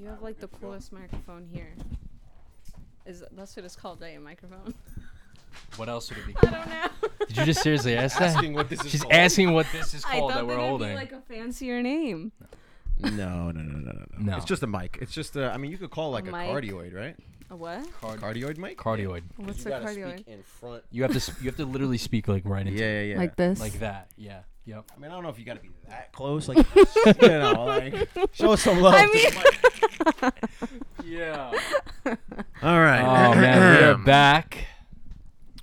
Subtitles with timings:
[0.00, 1.72] You have like the coolest microphone here.
[3.06, 4.16] Is that's what it's called, right?
[4.16, 4.74] A microphone.
[5.76, 6.34] What else would it be?
[6.46, 7.08] I don't know.
[7.26, 8.36] Did you just seriously ask that?
[8.36, 9.12] Asking what this is She's called.
[9.12, 10.88] asking what this is I called thought that we're that'd holding.
[10.90, 12.32] be like a fancier name.
[13.00, 14.04] No, no, no, no, no, no.
[14.18, 14.36] No.
[14.36, 14.98] It's just a mic.
[15.00, 15.50] It's just a.
[15.50, 16.50] I mean, you could call it like a, mic.
[16.50, 17.16] cardioid, right?
[17.50, 17.82] A what?
[18.02, 18.76] Cardioid mic.
[18.76, 19.22] Cardioid.
[19.36, 20.14] What's you a cardioid?
[20.20, 20.82] speak in front.
[20.90, 23.18] You have to s- you have to literally speak like right into Yeah, yeah, yeah.
[23.18, 23.58] Like this?
[23.60, 24.10] like that.
[24.16, 24.40] Yeah.
[24.66, 24.84] Yep.
[24.94, 26.46] I mean, I don't know if you got to be that close.
[26.48, 26.58] Like,
[27.22, 28.94] you know, like show us some love.
[28.94, 29.67] I mean- the mic.
[31.04, 31.52] Yeah.
[32.62, 33.00] All right.
[33.02, 34.66] Oh man, we are back.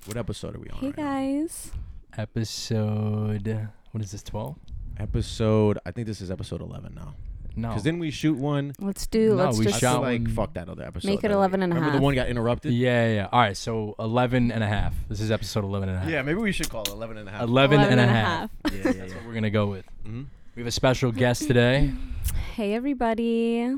[0.05, 0.77] What episode are we on?
[0.79, 1.03] Hey right now?
[1.03, 1.71] guys.
[2.17, 3.69] Episode.
[3.91, 4.23] What is this?
[4.23, 4.55] Twelve?
[4.97, 5.79] Episode.
[5.85, 7.13] I think this is episode eleven now.
[7.57, 7.69] No.
[7.69, 8.73] Because didn't we shoot one?
[8.79, 9.29] Let's do.
[9.29, 11.07] No, let's we just shot like one- fuck that other episode.
[11.07, 11.99] Make it that 11 and a Remember half.
[12.01, 12.73] the one got interrupted?
[12.73, 13.27] Yeah, yeah, yeah.
[13.31, 14.93] All right, so 11 and a half.
[15.07, 16.09] This is episode 11 and a half.
[16.09, 17.43] Yeah, maybe we should call it 11 and a half.
[17.43, 18.49] 11, 11 and a half.
[18.65, 19.03] Yeah, yeah, That's yeah.
[19.15, 19.85] what we're going to go with.
[20.03, 20.23] hmm
[20.57, 21.93] We have a special guest today.
[22.55, 23.73] Hey everybody.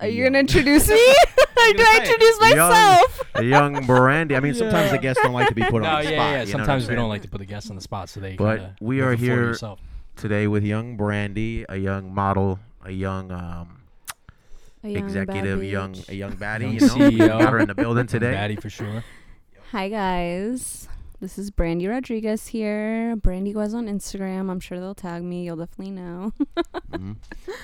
[0.00, 0.32] Are you Young.
[0.32, 0.94] gonna introduce me?
[1.38, 3.22] or do I introduce myself?
[3.34, 4.36] A young Brandy.
[4.36, 6.16] I mean, sometimes the guests don't like to be put no, on yeah, the spot.
[6.16, 6.30] yeah.
[6.30, 8.20] you know what Sometimes we don't like to put the guests on the spot, so
[8.20, 9.76] they But we are a fool of here-
[10.16, 13.80] today with young Brandy, a young model, a young um,
[14.84, 16.08] A young executive, young bitch.
[16.08, 16.62] a young baddie.
[16.62, 17.28] Young you know, We CEO.
[17.38, 18.32] got her in the building today.
[18.32, 19.04] Batty for sure.
[19.72, 20.88] Hi guys.
[21.20, 23.16] This is Brandy Rodriguez here.
[23.16, 24.50] Brandy Guez on Instagram.
[24.50, 25.44] I'm sure they'll tag me.
[25.44, 26.32] You'll definitely know.
[26.92, 27.16] Mhm.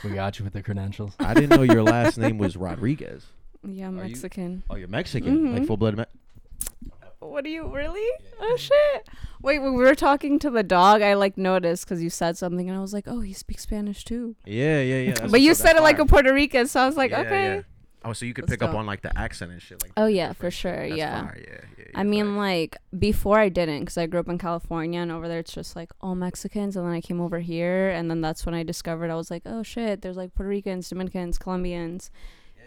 [0.04, 1.12] We got you with the credentials.
[1.18, 3.24] I didn't know your last name was Rodriguez.
[3.66, 4.62] yeah, I'm Are you- Mexican.
[4.68, 5.66] Oh, you're Mexican, like Mhm.
[5.66, 5.98] full blooded.
[5.98, 8.06] Me- What are you really?
[8.38, 9.08] Oh shit!
[9.40, 12.68] Wait, when we were talking to the dog, I like noticed because you said something,
[12.68, 15.26] and I was like, "Oh, he speaks Spanish too." yeah, yeah, yeah.
[15.30, 16.04] but you said it that's like a.
[16.04, 17.62] Puerto Rican, so I was like, Yeah, "Okay." yeah.
[18.04, 19.82] Oh, so you could Let's pick up on like the accent and shit.
[19.82, 19.92] Like.
[19.96, 20.86] Oh yeah, for sure.
[20.86, 21.22] That's yeah.
[21.24, 22.34] fire, yeah, yeah, I mean, fire.
[22.36, 25.76] like before I didn't, because I grew up in California, and over there it's just
[25.76, 29.10] like all Mexicans, and then I came over here, and then that's when I discovered
[29.10, 32.10] I was like, "Oh shit, there's like Puerto Ricans, Dominicans, Colombians,"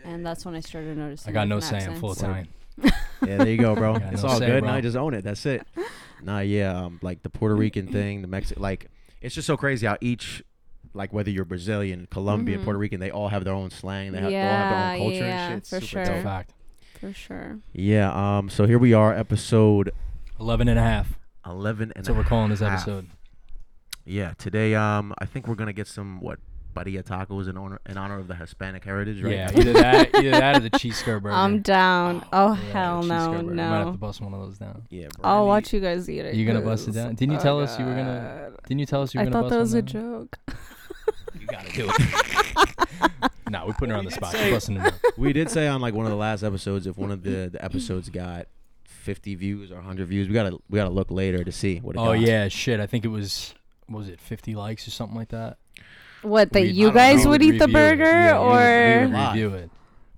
[0.03, 1.29] and that's when I started noticing.
[1.29, 1.89] I got no different say.
[1.91, 2.47] I'm full time.
[2.83, 3.95] yeah, there you go, bro.
[4.11, 4.61] It's no all say, good.
[4.61, 4.69] bro.
[4.71, 5.23] Now I just own it.
[5.23, 5.65] That's it.
[6.21, 8.89] nah, yeah, um, like the Puerto Rican thing, the Mexican, like
[9.21, 10.43] it's just so crazy how each,
[10.93, 12.63] like whether you're Brazilian, Colombian, Mhm.
[12.63, 14.11] Puerto Rican, they all have their own slang.
[14.11, 15.67] They, have, they all Yeah, have their own culture yeah, and shit.
[15.69, 16.15] for It's super sure.
[16.15, 16.23] dope.
[16.23, 16.53] Fact.
[16.99, 17.59] For sure.
[17.73, 18.11] Yeah.
[18.37, 18.49] Um.
[18.49, 19.91] So here we are, episode
[20.39, 21.19] 11 and a half.
[21.45, 22.73] eleven and That's what we're calling this half.
[22.81, 23.07] episode.
[24.05, 24.33] Yeah.
[24.37, 26.39] Today, um, I think we're gonna get some what
[26.75, 29.33] birria tacos in honor in honor of the Hispanic heritage, right?
[29.33, 31.33] Yeah, either that, either that or the cheese skirt burger.
[31.35, 32.23] I'm down.
[32.31, 33.55] Oh, Yeah, hell cheese no, skirt burger.
[33.55, 34.83] Might have to bust one of those down.
[34.89, 35.07] Yeah.
[35.23, 36.35] I'll watch you guys eat it.
[36.35, 37.15] You gonna bust it down?
[37.15, 39.29] Didn't you oh, tell us you were gonna- Didn't you tell us you were I
[39.29, 40.29] gonna I thought that was a down?
[40.37, 40.37] joke.
[41.39, 42.76] You gotta do it.
[43.49, 44.31] no, we're putting her on the spot.
[44.31, 47.11] say- busting it we did say on like one of the last episodes if one
[47.11, 48.47] of the, the episodes got
[48.85, 51.99] 50 views or 100 views we gotta we gotta look later to see what it
[51.99, 52.19] Oh got.
[52.19, 52.79] yeah, shit.
[52.79, 53.53] I think it was
[53.87, 55.57] what was it 50 likes or something like that?
[56.23, 56.99] What that We- I you don't know.
[56.99, 57.97] guys We would would eat the review it.
[57.97, 59.33] burger Yeah, we would- we or would Live.
[59.33, 59.69] review it.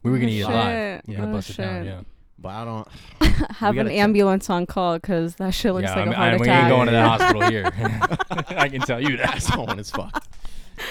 [0.02, 0.56] We were gonna eat it live.
[0.98, 1.08] Shit.
[1.08, 1.84] We're gonna Oh, bust it down.
[1.84, 1.94] shit.
[1.94, 2.02] Yeah.
[2.42, 2.88] but i don't
[3.58, 4.00] have an gotta check.
[4.00, 6.42] ambulance on call because that shit looks yeah, like I mean, a heart I- we
[6.44, 6.64] attack.
[6.64, 7.04] ain't going to Yeah.
[7.04, 8.58] that hospital here.
[8.58, 9.36] I can tell you that.
[9.36, 10.24] asshole as fuck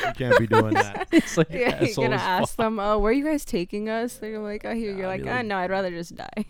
[0.06, 2.64] you can't be doing that it's like yeah, you're gonna ask fuck.
[2.66, 5.10] them, "Oh, where are you guys taking us?" They're like, "Oh, here." Yeah, You're I'll
[5.12, 6.44] like, be "Ah, like- no, I'd rather just die."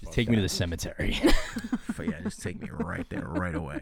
[0.00, 1.20] Just take me to the cemetery.
[1.96, 3.80] but yeah just take me right there right away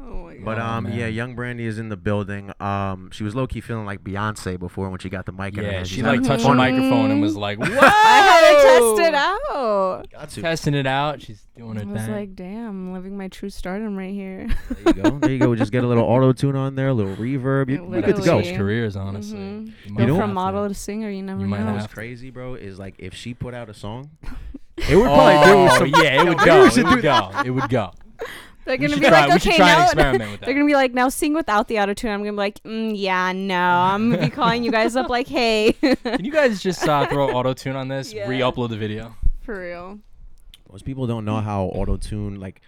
[0.00, 0.44] oh my god.
[0.44, 3.86] but Oh, um yeah young brandy is in the building um she was low-key feeling
[3.86, 5.88] like beyonce before when she got the mic in her yeah, hand.
[5.88, 9.08] she She's like having touched the microphone and was like, "Whoa!" I had to test
[9.08, 10.06] it out.
[10.10, 10.42] Got to.
[10.42, 11.22] Testing it out.
[11.22, 12.12] She's doing her I was thing.
[12.12, 14.48] like, "Damn, living my true stardom right here."
[14.84, 16.92] there you go there you go just get a little auto tune on there a
[16.94, 18.44] little reverb you, Yeah, you're good to go literally.
[18.44, 19.38] Switch careers, honestly.
[19.38, 19.66] Mhm.
[19.66, 20.34] You Go might know- have from to.
[20.34, 21.72] model to singer, you never You might know.
[21.74, 21.94] what's to.
[21.94, 24.10] crazy bro is like if she put out a song
[24.76, 26.64] it would Oh, probably do some yeah, it would go.
[26.66, 27.30] It would go.
[27.44, 27.92] It would go.
[28.64, 30.92] They're gonna be try- like, "Okay, try and now." experiment with They're gonna be like,
[30.94, 34.22] "Now sing without the auto tune." I'm gonna be like, mm, "Yeah, no." I'm gonna
[34.22, 37.76] be calling you guys up like, "Hey." Can you guys just uh, throw auto tune
[37.76, 38.12] on this?
[38.12, 38.28] Yeah.
[38.28, 39.14] Re-upload the video.
[39.42, 39.98] For real.
[40.72, 42.60] most people don't know how auto tune like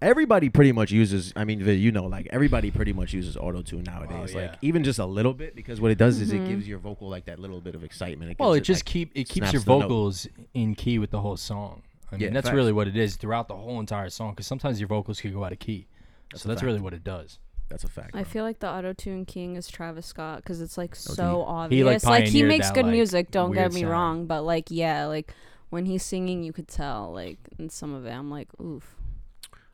[0.00, 3.82] everybody pretty much uses i mean you know like everybody pretty much uses auto tune
[3.84, 4.46] nowadays Oh, yeah.
[4.50, 6.48] like even just a little bit because what it does is it Mhm.
[6.48, 8.92] gives your vocal like that little bit of excitement it Well, gives it just like,
[8.92, 9.82] keep it keeps your the note.
[9.82, 11.82] vocals in key with the whole song.
[12.14, 12.54] I mean, Yeah, that's facts.
[12.56, 14.30] really what it is throughout the whole entire song.
[14.32, 15.86] Because sometimes your vocals could go out of key.
[16.30, 16.66] That's so that's fact.
[16.66, 17.38] really what it does.
[17.68, 20.76] that's a fact I feel like the auto tune king is Travis Scott because it's
[20.78, 21.00] like he?
[21.00, 21.24] so
[21.70, 22.04] He, obvious.
[22.04, 23.30] like, Like, he makes that, good like, music.
[23.30, 23.92] Don't get me sound.
[23.92, 25.32] wrong, but like, yeah, like
[25.70, 27.12] when he's singing, you could tell.
[27.12, 28.96] Like in some of it, I'm like, oof.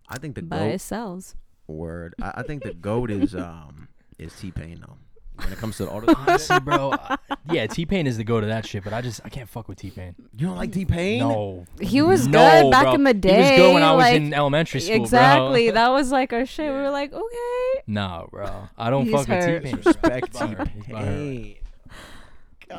[0.09, 1.35] i think the But goat it sells.
[1.67, 3.89] word I, I think the goat is um
[4.19, 4.97] is t-pain though
[5.43, 6.93] when it comes to the auto tune Honestly, bro.
[6.93, 7.17] I-
[7.51, 9.69] yeah, T Pain is the go to that shit, but I just I can't fuck
[9.69, 10.15] with T Pain.
[10.37, 12.95] you don't like t-pain No, He was no, good back bro.
[12.95, 13.35] in the day.
[13.35, 15.67] He was good when I was like, in elementary school, Exactly.
[15.69, 15.75] bro.
[15.75, 16.71] That was like our shit.
[16.73, 17.83] We were like, okay.
[17.87, 18.69] No, bro.
[18.79, 19.63] I don't He's fuck hurt.
[19.63, 19.83] with T Pain.
[19.85, 20.69] respect He's butthurt.
[20.69, 20.87] He's butthurt.
[20.87, 21.57] t-pain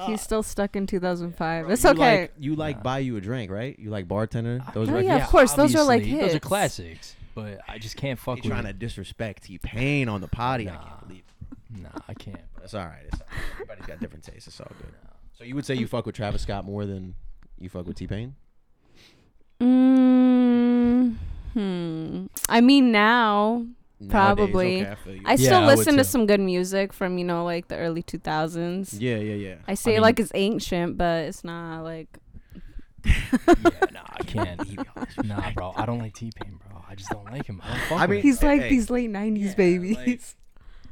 [0.07, 1.69] He's still stuck in 2005.
[1.69, 2.21] it's you okay.
[2.21, 2.83] Like, you like Nah.
[2.83, 3.77] buy you a drink, right?
[3.77, 4.61] You like bartender.
[4.73, 5.07] Those Oh, records.
[5.09, 6.45] yeah, of course, those are, like, obviously, Those are hits.
[6.47, 8.79] classics, but I just can't fuck You with trying to it.
[8.79, 10.69] disrespect T Pain on the potty?
[10.69, 10.79] I Nah.
[10.83, 11.23] can't believe.
[11.77, 12.39] Nah, I can't.
[12.61, 13.03] That's all right.
[13.11, 13.37] It's all right.
[13.53, 14.47] Everybody's got different tastes.
[14.47, 14.93] It's all good.
[15.33, 17.15] So you would say you fuck with Travis Scott more than
[17.59, 18.35] you fuck with T Pain?
[19.59, 21.15] Mm,
[21.53, 22.25] hmm.
[22.49, 23.65] I mean, now
[24.09, 24.81] Probably.
[24.81, 25.21] Okay, I feel you.
[25.25, 26.09] I Yeah, still I would listen to too.
[26.09, 28.97] some good music from you know like the early 2000s.
[28.99, 29.55] yeah, yeah, yeah.
[29.67, 32.07] I say mean- like it's ancient, but it's not like.
[33.05, 33.13] yeah,
[33.91, 34.61] nah, I can't.
[35.23, 36.83] nah, bro, I don't like T Pain, bro.
[36.89, 37.61] I just don't like him.
[37.63, 38.23] I don't fuck I with mean- him.
[38.23, 40.35] He's like hey, these late 90s yeah, babies.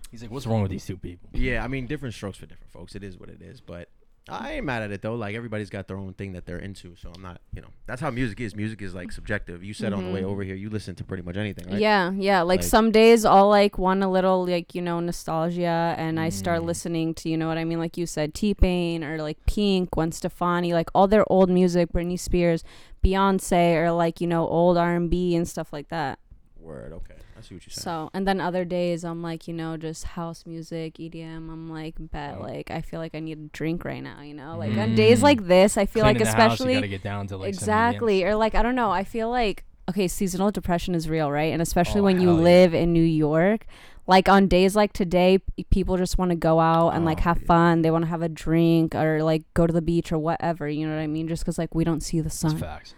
[0.09, 1.29] Like- He's like, what's wrong with these two people?
[1.33, 2.95] Yeah, I mean, different strokes for different folks.
[2.95, 3.61] It is what it is.
[3.61, 3.89] But
[4.27, 5.15] I ain't mad at it though.
[5.15, 6.95] Like everybody's got their own thing that they're into.
[6.95, 8.55] So I'm not, you know, that's how music is.
[8.55, 9.63] Music is like subjective.
[9.63, 10.25] You said on the way Mhm.
[10.25, 11.79] over here, you listen to pretty much anything, right?
[11.79, 12.41] Yeah, yeah.
[12.41, 16.29] Like, Like- some days I'll like want a little like you know nostalgia, and I
[16.29, 16.65] start Mm.
[16.65, 19.89] listening to you know what I mean, like you said, T Pain or like Pink,
[19.91, 22.63] Gwen Stefani, like all their old music, Britney Spears,
[23.03, 26.19] Beyonce, or like you know old R and B and stuff like that.
[26.69, 26.93] Word.
[26.93, 27.15] Okay.
[27.37, 27.83] I see what you're saying.
[27.83, 31.49] So and then other days I'm like you know just house music, EDM.
[31.51, 32.43] I'm like bet Oh.
[32.43, 34.21] like I feel like I need a drink right now.
[34.21, 35.23] You know, like on days Mm.
[35.23, 37.49] like this, I feel like Cleaning the house, especially you gotta get down to like
[37.49, 38.27] exactly EDM.
[38.27, 41.61] or like i don't know i feel like okay seasonal depression is real right and
[41.61, 42.43] especially Oh, when you hell yeah.
[42.43, 43.65] live in new york
[44.07, 47.29] like on days like today p- people just want to go out and like Oh,
[47.29, 47.45] have yeah.
[47.47, 50.67] fun they want to have a drink or like go to the beach or whatever
[50.69, 52.93] you know what i mean just because like we don't see the That's sun facts.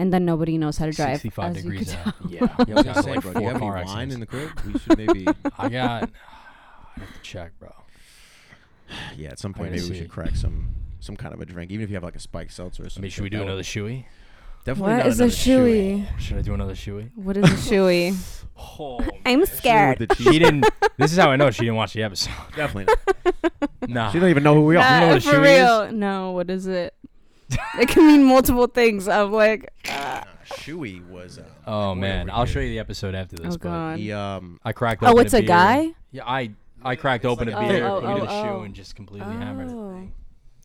[0.00, 2.14] And then nobody knows how to drive 65 as you degrees could out.
[2.22, 2.30] tell.
[2.30, 4.10] Yeah, Yeah, I was gonna say, like bro, do you four have any car wine
[4.10, 4.14] accidents.
[4.14, 4.50] in the crib?
[4.66, 5.26] We should maybe.
[5.58, 6.10] I got.
[6.96, 7.72] I have to check, bro.
[9.16, 10.02] yeah, at some point gotta maybe we see.
[10.02, 10.70] should crack some
[11.00, 12.88] some kind of a drink, even if you have like a spiked seltzer or I
[12.88, 13.02] something.
[13.02, 14.04] mean, should we do another shoey?
[14.64, 16.18] Definitely What not is a another shoey?
[16.20, 17.10] Should I do another shoey?
[17.14, 18.16] what is a shoey
[18.62, 20.66] Oh, i'm scared with the she didn't.
[20.98, 22.32] This is how I know she didn't watch the episode.
[22.56, 22.94] Definitely
[23.80, 23.88] not.
[23.88, 24.10] Nah.
[24.12, 24.80] She don't even know who we are.
[24.80, 25.60] Nah, know what a for shoey is?
[25.60, 26.92] real no what is it
[27.80, 30.24] it can mean multiple things i'm like ah.
[30.24, 31.38] Nah, Shui was.
[31.38, 32.54] Uh, Oh man, I'll here.
[32.54, 33.46] show you the episode after this.
[33.54, 34.58] oh but god He um.
[34.64, 35.02] I cracked.
[35.04, 35.46] oh open it's a beer.
[35.48, 36.50] guy Yeah, I
[36.82, 38.48] I cracked It's open like a a beer, Oh, put it in oh, a shoe,
[38.58, 38.62] oh.
[38.62, 39.74] and just completely hammered it.
[39.74, 40.08] oh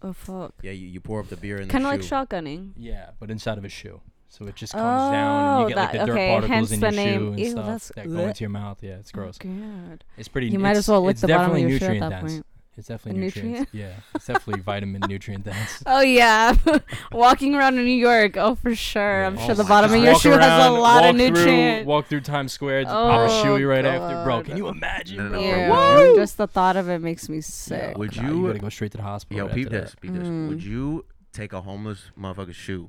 [0.02, 2.72] oh fuck Yeah, you, you pour up the beer in kind of like shotgunning.
[2.78, 4.02] Yeah, but inside of a shoe.
[4.30, 6.70] So it just comes down, and you Oh, get like that- the dirt okay, particles
[6.70, 7.20] hence in your name.
[7.20, 8.78] shoe and Ew, stuff that's- that go into your mouth.
[8.82, 9.38] Yeah, it's gross.
[9.44, 10.04] Oh, God.
[10.18, 10.48] It's pretty.
[10.48, 12.46] You might as well lick the bottom of your shoe at that point.
[12.78, 13.72] It's definitely A nutrients.
[13.74, 15.82] Yeah, it's definitely vitamin nutrient dense.
[15.88, 16.56] Oh yeah,
[17.14, 18.36] walking around in New York.
[18.36, 19.24] Oh for sure.
[19.26, 19.42] I'm Yeah.
[19.46, 19.98] sure Oh the bottom God.
[19.98, 21.88] of your Walk shoe has a lot of walk through- nutrients.
[21.88, 24.44] Walk through Times Square, to pop a Oh, shoey right after, bro.
[24.44, 25.42] Can you imagine, No, no, bro?
[25.42, 26.16] Yeah, Woo!
[26.18, 27.98] just the thought of it makes me sick.
[27.98, 29.38] Would Nah, you- You gotta go straight to the hospital.
[29.38, 30.24] Yo, right peep this, peep this.
[30.24, 30.62] Would Mm.
[30.64, 32.88] you take a homeless motherfucker's shoe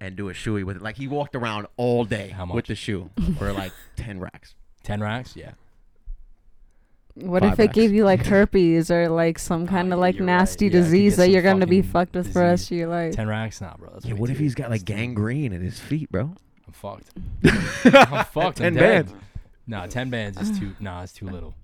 [0.00, 0.82] and do a shoey with it?
[0.82, 4.54] Like he walked around all day How with the shoe for like ten racks.
[4.84, 5.34] Ten racks.
[5.36, 5.52] Yeah.
[7.14, 10.16] What if it gave you like herpes or like some uh, kind Oh, of like
[10.16, 10.36] you're right.
[10.38, 12.38] nasty Yeah, I could disease get that some you're gonna be fucking fucked with for
[12.40, 13.14] the rest of your life?
[13.14, 13.90] Ten racks, nah, bro.
[13.92, 16.32] That's Yeah, way what if too- he's got like gangrene in his feet, bro?
[16.66, 17.10] I'm fucked.
[17.84, 18.58] I'm fucked.
[18.58, 19.06] Ten I'm dead.
[19.06, 19.24] bands.
[19.66, 20.74] Nah, ten bands is too.
[20.80, 21.54] Nah, it's too little.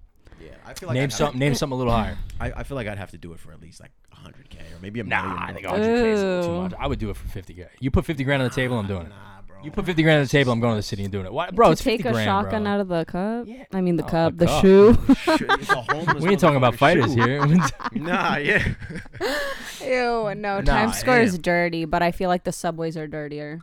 [0.40, 1.38] Yeah, I feel like name I'd have- something.
[1.38, 2.18] Name something a little higher.
[2.40, 4.58] I, I feel like I'd have to do it for at least like hundred k
[4.60, 5.38] or maybe a Nah, million.
[5.42, 6.62] I think 100 k is a little too Ew.
[6.62, 6.72] much.
[6.78, 7.66] I would do it for 50 k.
[7.80, 9.08] You put 50 grand on the table, I'm doing it.
[9.10, 9.35] Nah, bro.
[9.66, 11.32] You put 50 grand on the table, I'm going to the city and doing it.
[11.32, 11.66] Why, bro?
[11.66, 12.72] to It's take 50 a grand, shotgun bro.
[12.72, 13.46] out of the cup.
[13.48, 13.64] Yeah.
[13.72, 14.62] I mean the Oh, cup, the the cup.
[14.62, 14.94] shoe.
[15.36, 17.44] Shit, it's a homeless We ain't talking about fighters here.
[17.92, 18.64] Nah, yeah.
[19.82, 20.60] Ew, no.
[20.60, 21.42] Nah, Times Square is damn.
[21.42, 23.60] dirty, but I feel like the subways are dirtier.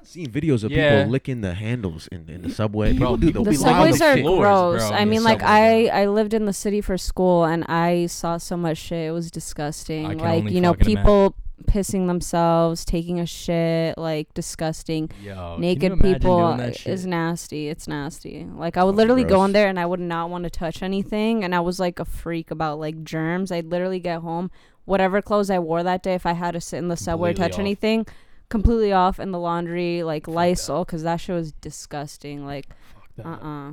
[0.00, 0.98] I've seen videos of Yeah.
[0.98, 2.92] people licking the handles in, in the subway.
[2.92, 4.88] Bro, People do people the The be lying subways the are floors, gross.
[4.88, 7.44] bro, I in the mean, like subway, I I lived in the city for school,
[7.44, 9.08] and I saw so much shit.
[9.08, 10.04] It was disgusting.
[10.06, 15.10] I can Like only you know, fucking people pissing themselves, taking a shit, like disgusting.
[15.22, 16.92] Yo, Naked people doing that shit?
[16.92, 17.68] is nasty.
[17.68, 18.44] It's nasty.
[18.54, 19.46] Like I would Fucking literally go gross.
[19.46, 22.04] in there and I would not want to touch anything, and I was like a
[22.04, 23.50] freak about like germs.
[23.52, 24.50] I'd literally get home,
[24.84, 27.34] whatever clothes I wore that day, if I had to sit in the subway or
[27.34, 27.58] touch off.
[27.60, 28.06] anything,
[28.48, 30.34] completely off in the laundry, like Fuck.
[30.34, 32.44] Lysol, because that shit was disgusting.
[32.44, 33.26] Like Fuck that.
[33.26, 33.72] uh uh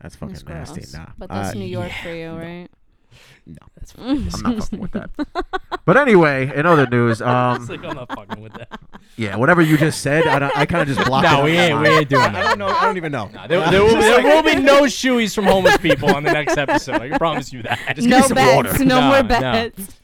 [0.00, 0.84] That's fucking It's nasty.
[0.96, 1.06] Nah.
[1.16, 2.36] But that's Uh, New York yeah, for you, no.
[2.38, 2.68] right?
[3.46, 5.10] No, That's I'm not fucking with that.
[5.84, 8.80] But anyway, in other news, um, like, I'm not fucking with that.
[9.16, 11.30] yeah, whatever you just said, I, don't- I kind of just blocked it.
[11.30, 11.74] No, out we in my ain't.
[11.78, 11.98] We mind.
[12.00, 12.42] ain't doing I that.
[12.48, 12.68] don't know.
[12.68, 13.26] I don't even know.
[13.28, 16.56] Nah, there, there, will, there will be no shoeys from homeless people on the next
[16.56, 16.94] episode.
[17.02, 17.78] I can promise you that.
[17.94, 18.56] Just give me no some bets.
[18.56, 18.84] water.
[18.84, 19.28] No No, more no.
[19.28, 19.98] bets.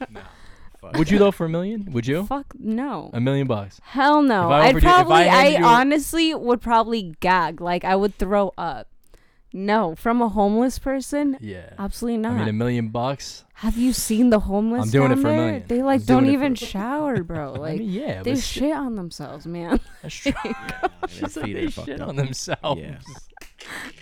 [0.81, 0.97] Fuck.
[0.97, 1.93] Would you though for a million?
[1.93, 2.25] Would you?
[2.27, 3.11] Fuck no.
[3.13, 3.81] A million bucks.
[3.85, 4.47] Hell no.
[4.47, 7.61] If I I'd offered you- if I probably, I, handed you- honestly would probably gag.
[7.61, 8.87] Like I would throw up.
[9.53, 11.71] No, from a homeless person, Yeah.
[11.79, 12.33] absolutely not.
[12.35, 13.45] I mean, a million bucks.
[13.55, 14.85] Have you seen the homeless?
[14.85, 15.37] I'm doing it for a there?
[15.37, 15.65] million.
[15.67, 17.55] They I'm like don't even shower, bro.
[17.55, 19.81] I Like mean, yeah, they shit on themselves, man.
[20.03, 20.33] That's true.
[20.45, 20.89] Yeah,
[21.27, 22.09] their feet they are fucked shit up.
[22.09, 22.81] on themselves.
[22.81, 22.99] Yeah.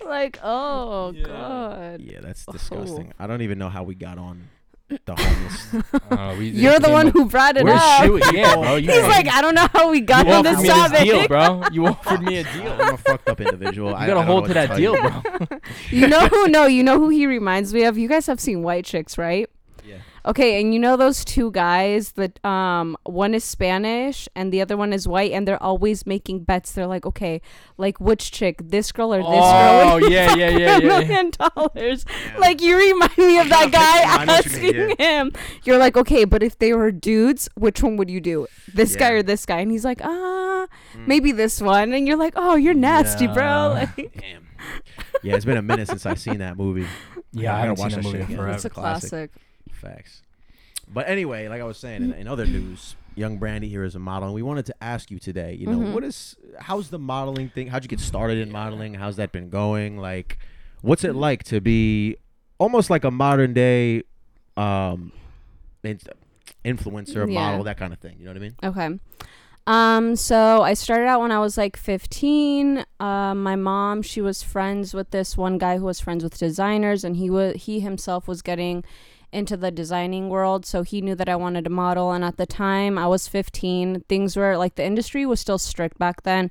[0.04, 1.22] like oh Yeah.
[1.24, 2.00] god.
[2.02, 2.52] Yeah, that's Oh.
[2.52, 3.12] disgusting.
[3.18, 4.48] I don't even know how we got on
[5.04, 5.66] the homeless.
[6.10, 8.02] Uh, we, You're the one up- who brought it We're up.
[8.04, 8.76] shooting, yeah, bro.
[8.80, 11.02] He's fucking- like, I don't know how we got you on offered this me this
[11.02, 11.62] deal, bro.
[11.72, 12.72] You offered me a deal.
[12.72, 13.90] I'm a fucked up individual.
[13.90, 15.00] You I, gotta don't hold to that deal, you.
[15.02, 15.58] bro.
[15.90, 16.48] You know who?
[16.48, 17.98] No, you know who he reminds me of.
[17.98, 19.48] You guys have seen White Chicks, right?
[20.24, 20.30] Yeah.
[20.30, 24.76] Okay, and you know those two guys that um one is Spanish and the other
[24.76, 26.72] one is white, and they're always making bets.
[26.72, 27.40] They're like, okay,
[27.76, 30.10] like which chick, this girl or this Oh, girl?
[30.10, 30.78] yeah, yeah, yeah, a yeah, yeah.
[31.00, 32.04] million dollars.
[32.08, 32.38] Yeah.
[32.38, 34.72] Like you remind me of I'm that trying to picture- I guy know what you
[34.72, 35.32] mean, asking him.
[35.64, 38.46] You're like, okay, but if they were dudes, which one would you do?
[38.72, 39.60] This guy or this guy?
[39.60, 41.06] And he's like, ah, Mm.
[41.06, 41.92] maybe this one.
[41.92, 43.32] And you're like, oh, you're nasty, Yeah.
[43.34, 43.86] bro.
[43.96, 44.46] Like, Damn.
[45.22, 46.86] Yeah, it's been a minute since I've seen that movie.
[47.32, 48.36] Yeah, I gotta haven't watched that that movie shit in again.
[48.36, 48.54] forever.
[48.56, 49.30] it's a classic.
[49.78, 50.22] Facts.
[50.92, 53.98] But anyway, like I was saying, in, in other news, young Brandy here is a
[53.98, 55.52] model, and we wanted to ask you today.
[55.54, 55.92] You know, Mhm.
[55.92, 57.66] what is how's the modeling thing?
[57.68, 58.94] How'd you get started in modeling?
[58.94, 59.98] How's that been going?
[59.98, 60.38] Like,
[60.80, 62.16] what's it like to be
[62.58, 64.02] almost like a modern day,
[64.56, 65.12] um,
[65.82, 66.00] in-
[66.64, 67.34] influencer, Yeah.
[67.40, 68.16] model, that kind of thing?
[68.18, 68.54] You know what I mean?
[68.64, 68.98] Okay.
[69.66, 72.86] Um, so I started out when I was like 15.
[72.98, 77.04] Uh, my mom, she was friends with this one guy who was friends with designers,
[77.04, 78.82] and he was he himself was getting
[79.32, 82.12] into the designing world, so he knew that I wanted to model.
[82.12, 84.04] And at the time, I was 15.
[84.08, 86.50] Things were like the industry was still strict back then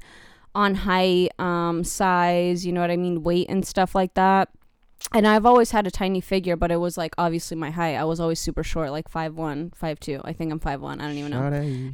[0.56, 4.50] on height, um, size, you know what I mean, weight and stuff like that.
[5.14, 7.96] And I've always had a tiny figure, but it was like obviously my height.
[7.96, 10.22] I was always super short, like 5'1, 5'2.
[10.26, 11.00] I think I'm 5'1.
[11.00, 11.94] I don't even know.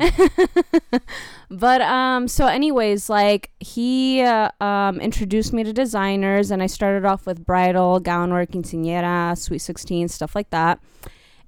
[1.49, 7.05] but um so anyways like he uh, um introduced me to designers and i started
[7.05, 10.79] off with bridal gown work quinceañera sweet 16 stuff like that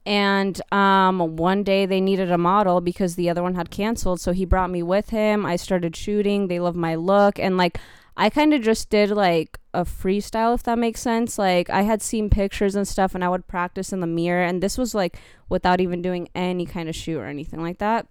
[0.06, 4.32] and um one day they needed a model because the other one had canceled so
[4.32, 7.80] he brought me with him i started shooting they loved my look and like
[8.18, 12.02] i kind of just did like a freestyle if that makes sense like i had
[12.02, 15.18] seen pictures and stuff and i would practice in the mirror and this was like
[15.50, 18.08] without even doing any kind of shoot or anything like that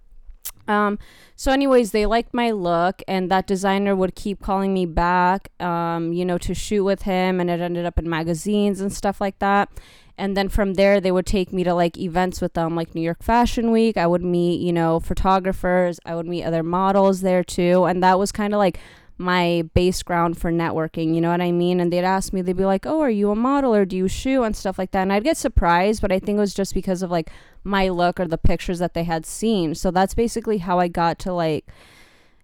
[0.67, 0.97] um,
[1.35, 6.13] so anyways, they liked my look and that designer would keep calling me back, um,
[6.13, 9.39] you know, to shoot with him and it ended up in magazines and stuff like
[9.39, 9.69] that.
[10.17, 13.01] And then from there, they would take me to like events with them, like New
[13.01, 13.97] York Fashion Week.
[13.97, 15.99] I would meet, you know, photographers.
[16.05, 17.83] I would meet other models there too.
[17.83, 18.79] And that was kind of like
[19.17, 21.79] my base ground for networking, you know what I mean?
[21.79, 24.07] And they'd ask me, they'd be like, Oh, are you a model or do you
[24.07, 25.03] shoot and stuff like that?
[25.03, 27.31] And I'd get surprised, but I think it was just because of like
[27.63, 29.73] my look or the pictures that they had seen.
[29.73, 31.65] So that's basically how I got to like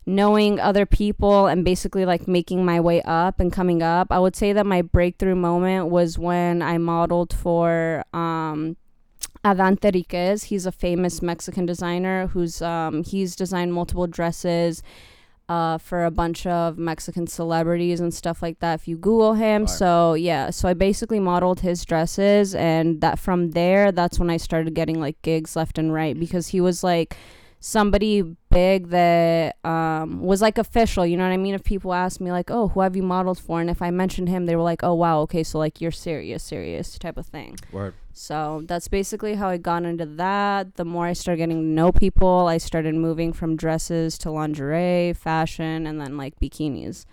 [0.06, 4.08] knowing other people and basically like making my way up and coming up.
[4.10, 8.78] I would say that my breakthrough moment was when I modeled for um
[9.44, 10.44] Avante Riquez.
[10.46, 14.82] He's a famous Mexican designer who's um he's designed multiple dresses
[15.52, 18.80] uh, for a bunch of Mexican celebrities and stuff like that.
[18.80, 23.52] If you Google him, so yeah, so I basically modeled his dresses, and that from
[23.52, 27.18] there, that's when I started getting like gigs left and right because he was like
[27.60, 31.06] somebody big that um, was like official.
[31.06, 31.54] You know what I mean?
[31.54, 34.30] If people ask me like, "Oh, who have you modeled for?" and if I mentioned
[34.30, 37.58] him, they were like, "Oh, wow, okay, so like you're serious, serious type of thing."
[37.74, 37.94] Word.
[38.14, 40.76] So that's basically how I got into that.
[40.76, 45.14] The more I started getting to know people, I started moving from dresses to lingerie,
[45.14, 47.06] fashion, and then like bikinis.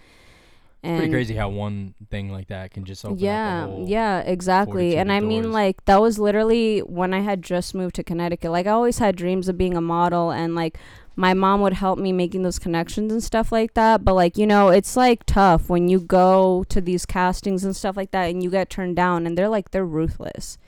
[0.82, 4.90] And Pretty crazy how one thing like that can just open yeah, yeah, exactly.
[4.92, 8.52] 42 And I mean, like that was literally when I had just moved to Connecticut.
[8.52, 10.78] Like I always had dreams of being a model, and like
[11.16, 14.04] my mom would help me making those connections and stuff like that.
[14.04, 17.96] But like you know, it's like tough when you go to these castings and stuff
[17.96, 20.58] like that, and you get turned down, and they're like they're ruthless.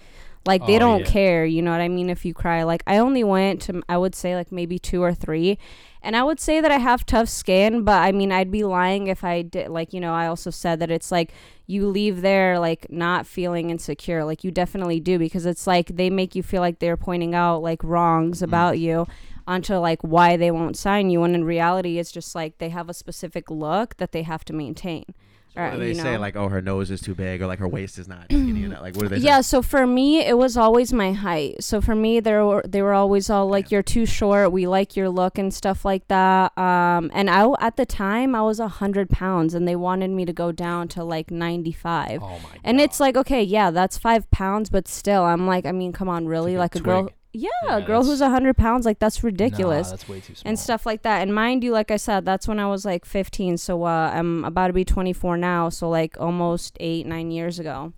[0.46, 1.06] Like they Oh, don't yeah.
[1.10, 2.08] care, you know what I mean?
[2.08, 5.12] If you cry, like I only went to, I would say like maybe two or
[5.12, 5.58] three,
[6.02, 9.06] and I would say that I have tough skin, but I mean I'd be lying
[9.08, 9.68] if I did.
[9.68, 11.32] Like you know, I also said that it's like
[11.66, 14.24] you leave there like not feeling insecure.
[14.24, 17.58] Like you definitely do because it's like they make you feel like they're pointing out
[17.62, 18.44] like wrongs mm.
[18.44, 19.06] about you
[19.46, 22.88] onto like why they won't sign you, and in reality, it's just like they have
[22.88, 25.04] a specific look that they have to maintain.
[25.54, 26.20] So what Or, do they say know?
[26.20, 28.82] like, oh, her nose is too big, or like her waist is not skinny enough?
[28.82, 29.48] Like, what do they yeah say?
[29.56, 32.92] so for me it was always my height so for me they were they were
[32.94, 37.10] always all like you're too short we like your look and stuff like that um
[37.12, 40.32] and I at the time i was a hundred pounds and they wanted me to
[40.32, 42.84] go down to like 95 Oh my and God.
[42.84, 46.26] it's like okay yeah that's five pounds but still i'm like i mean come on
[46.26, 47.10] really like a a girl.
[47.32, 50.34] Yeah, Yeah, a girl who's a hundred pounds like that's ridiculous Nah, that's way too
[50.34, 50.48] small.
[50.48, 51.22] and stuff like that.
[51.22, 53.56] And mind you, like I said, that's when I was like 15.
[53.58, 55.68] So uh, I'm about to be 24 now.
[55.68, 57.92] So like almost eight, nine years ago.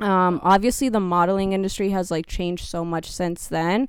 [0.00, 3.88] Um, obviously, the modeling industry has like changed so much since then,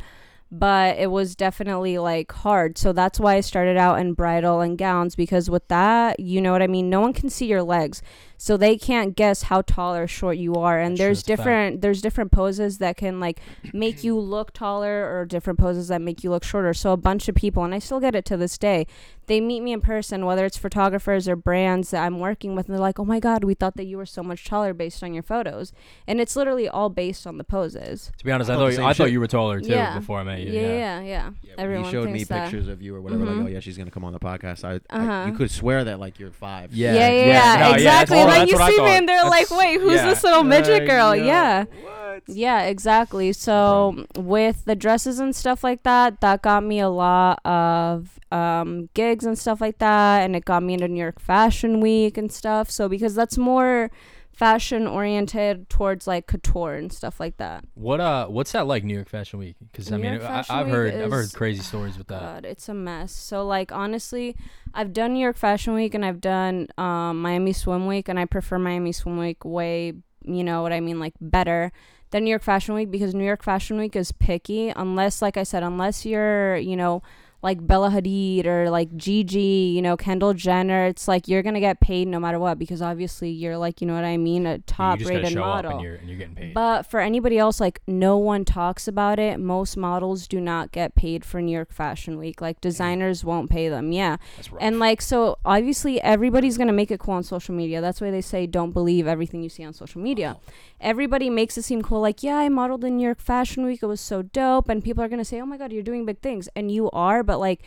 [0.52, 2.78] but it was definitely like hard.
[2.78, 6.52] So that's why I started out in bridal and gowns because with that, you know
[6.52, 6.90] what I mean.
[6.90, 8.02] No one can see your legs.
[8.38, 11.44] So they can't guess how tall or short you are and That's there's that's a
[11.44, 13.40] different there's different poses that can like
[13.74, 17.28] make you look taller or different poses that make you look shorter so a bunch
[17.30, 18.86] of people and i still get it to this day
[19.28, 22.75] they meet me in person whether it's photographers or brands that i'm working with and
[22.75, 25.13] they're like oh my god we thought that you were so much taller based on
[25.13, 25.72] your photos
[26.08, 28.72] and it's literally all based on the poses To be honest, I I thought the
[28.72, 29.98] thought same I thought you were taller too Yeah.
[30.00, 30.52] before I met you.
[30.52, 30.68] yeah Yeah.
[30.70, 32.44] yeah yeah, Yeah, everyone he showed me thinks that.
[32.50, 33.25] pictures of you or whatever.
[33.25, 33.44] Like, Mhm.
[33.46, 34.63] oh yeah, she's gonna come on the podcast.
[34.63, 35.25] I, I Uh-huh.
[35.32, 36.74] you could swear that like you're five.
[36.74, 38.18] Yeah, yeah, yeah, yeah, yeah, no, yeah, exactly.
[38.34, 40.06] That's- like that's you see me, and they're like, "Wait, who's yeah.
[40.10, 41.24] this little midget girl?" yeah.
[41.24, 42.24] Yeah, What?
[42.28, 43.34] yeah, exactly.
[43.34, 48.90] So with the dresses and stuff like that, that got me a lot of um,
[48.94, 52.32] gigs and stuff like that, and it got me into New York Fashion Week and
[52.32, 52.70] stuff.
[52.70, 53.90] So because that's more
[54.34, 57.63] fashion oriented towards like couture and stuff like that.
[57.75, 59.56] What uh, what's that like New York Fashion Week?
[59.72, 62.20] Because I mean, I, I've Week heard I've heard crazy stories with that.
[62.20, 63.13] God, it's a mess.
[63.13, 64.36] So like honestly,
[64.74, 68.25] I've done New York Fashion Week and I've done um, Miami Swim Week, and I
[68.25, 71.72] prefer Miami Swim Week way, you know what I mean, like better
[72.10, 74.70] than New York Fashion Week because New York Fashion Week is picky.
[74.70, 77.04] Unless, like I said, unless you're, you know.
[77.44, 80.86] Like Bella Hadid or like Gigi, you know, Kendall Jenner.
[80.86, 83.94] It's like you're gonna get paid no matter what because obviously you're like, you know
[83.94, 85.74] what I mean, a top you just rated model.
[85.74, 86.54] and you're and you're getting paid.
[86.54, 89.40] But for anybody else, like no one talks about it.
[89.40, 92.42] Most models do not get paid for New York Fashion Week.
[92.42, 92.70] Like mm-hmm.
[92.70, 93.92] designers won't pay them.
[93.92, 94.18] Yeah.
[94.60, 97.82] And like so obviously everybody's gonna make it cool on social media.
[97.82, 100.38] That's why they say don't believe everything you see on social media.
[100.38, 100.52] Oh.
[100.80, 103.86] Everybody makes it seem cool, like, yeah, I modeled in New York Fashion Week, it
[103.86, 106.50] was so dope, and people are gonna say, Oh my god, you're doing big things.
[106.56, 107.62] And you are, but like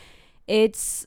[0.46, 1.06] it's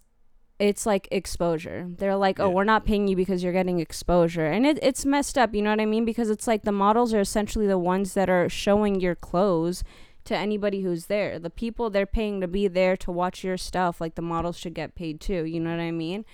[0.60, 1.88] it's like exposure.
[1.98, 2.54] They're like, oh, Yeah.
[2.54, 4.46] we're not paying you because you're getting exposure.
[4.46, 6.04] And it, it's messed up, you know what I mean?
[6.04, 9.86] Because it's like the models are essentially the ones that are showing your clothes
[10.25, 11.39] to anybody who's there.
[11.39, 14.74] The people they're paying to be there to watch your stuff, like the models should
[14.74, 16.25] get paid too, you know what I mean?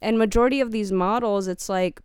[0.00, 2.00] And majority of these models, it's like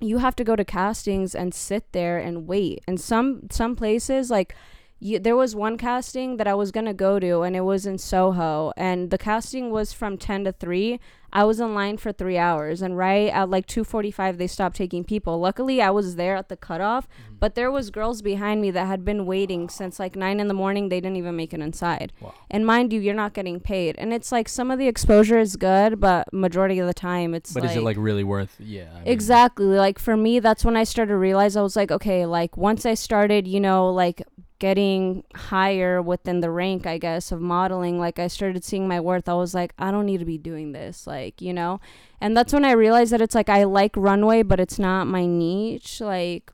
[0.00, 2.82] you have to go to castings and sit there and wait.
[2.88, 4.56] And some some places like
[5.02, 7.98] you, there was one casting that I was gonna go to, and it was in
[7.98, 11.00] Soho, and the casting was from ten to three.
[11.34, 14.76] I was in line for three hours, and right at like two forty-five, they stopped
[14.76, 15.40] taking people.
[15.40, 17.40] Luckily, I was there at the cutoff, mm.
[17.40, 20.54] but there was girls behind me that had been waiting since like nine in the
[20.54, 20.88] morning.
[20.88, 22.12] They didn't even make it inside.
[22.20, 22.34] Wow.
[22.48, 25.56] And mind you, you're not getting paid, and it's like some of the exposure is
[25.56, 28.54] good, but majority of the time, it's but is it like really worth?
[28.60, 28.90] Yeah.
[28.94, 29.64] I mean, Exactly.
[29.66, 32.86] Like for me, that's when I started to realize I was like, okay, like once
[32.86, 34.22] I started, you know, like
[34.66, 39.28] getting higher within the rank, I guess, of modeling, like I started seeing my worth.
[39.28, 41.80] I was like, I don't need to be doing this, like, you know?
[42.20, 45.26] And that's when I realized that it's like I like runway, but it's not my
[45.26, 46.52] niche, like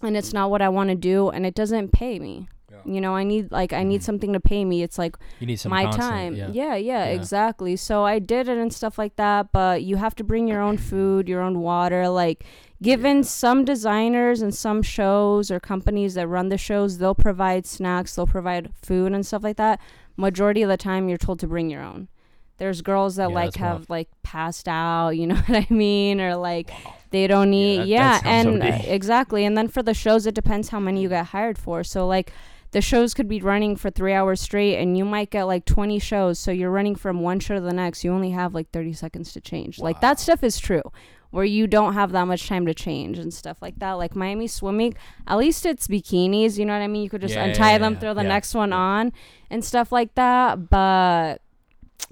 [0.00, 2.48] and it's not what I want to do and it doesn't pay me.
[2.70, 2.92] Yeah.
[2.94, 4.04] You know, I need like I need Mhm.
[4.08, 4.82] something to pay me.
[4.82, 6.32] It's like You need some my constant, time.
[6.36, 6.48] Yeah.
[6.52, 6.74] Yeah.
[6.76, 7.14] yeah, Yeah.
[7.18, 7.76] exactly.
[7.76, 10.78] So I did it and stuff like that, but you have to bring your own
[10.78, 12.08] food, your own water.
[12.08, 12.44] Like,
[12.84, 18.14] given some designers and some shows or companies that run the shows, they'll provide snacks,
[18.14, 19.80] they'll provide food and stuff like that.
[20.16, 22.08] Majority of the time, you're told to bring your own.
[22.58, 23.90] There's girls that Yeah, like have rough.
[23.90, 26.94] like passed out, you know what I mean, or like Wow.
[27.10, 27.76] they don't Yeah, eat.
[27.78, 29.44] that- Yeah, that sounds so and exactly.
[29.44, 31.82] And then for the shows, it depends how many you get hired for.
[31.82, 32.32] So like
[32.70, 35.98] the shows could be running for three hours straight, and you might get like 20
[36.00, 36.38] shows.
[36.38, 38.04] So you're running from one show to the next.
[38.04, 39.78] You only have like 30 seconds to change.
[39.78, 40.82] Like that stuff is true.
[41.34, 43.94] Where you don't have that much time to change and stuff like that.
[43.94, 44.94] Like Miami Swim Week,
[45.26, 46.58] at least it's bikinis.
[46.58, 47.02] You know what I mean?
[47.02, 49.12] You could just Yeah, untie yeah, them, throw the next one on,
[49.50, 50.70] and stuff like that.
[50.70, 51.38] But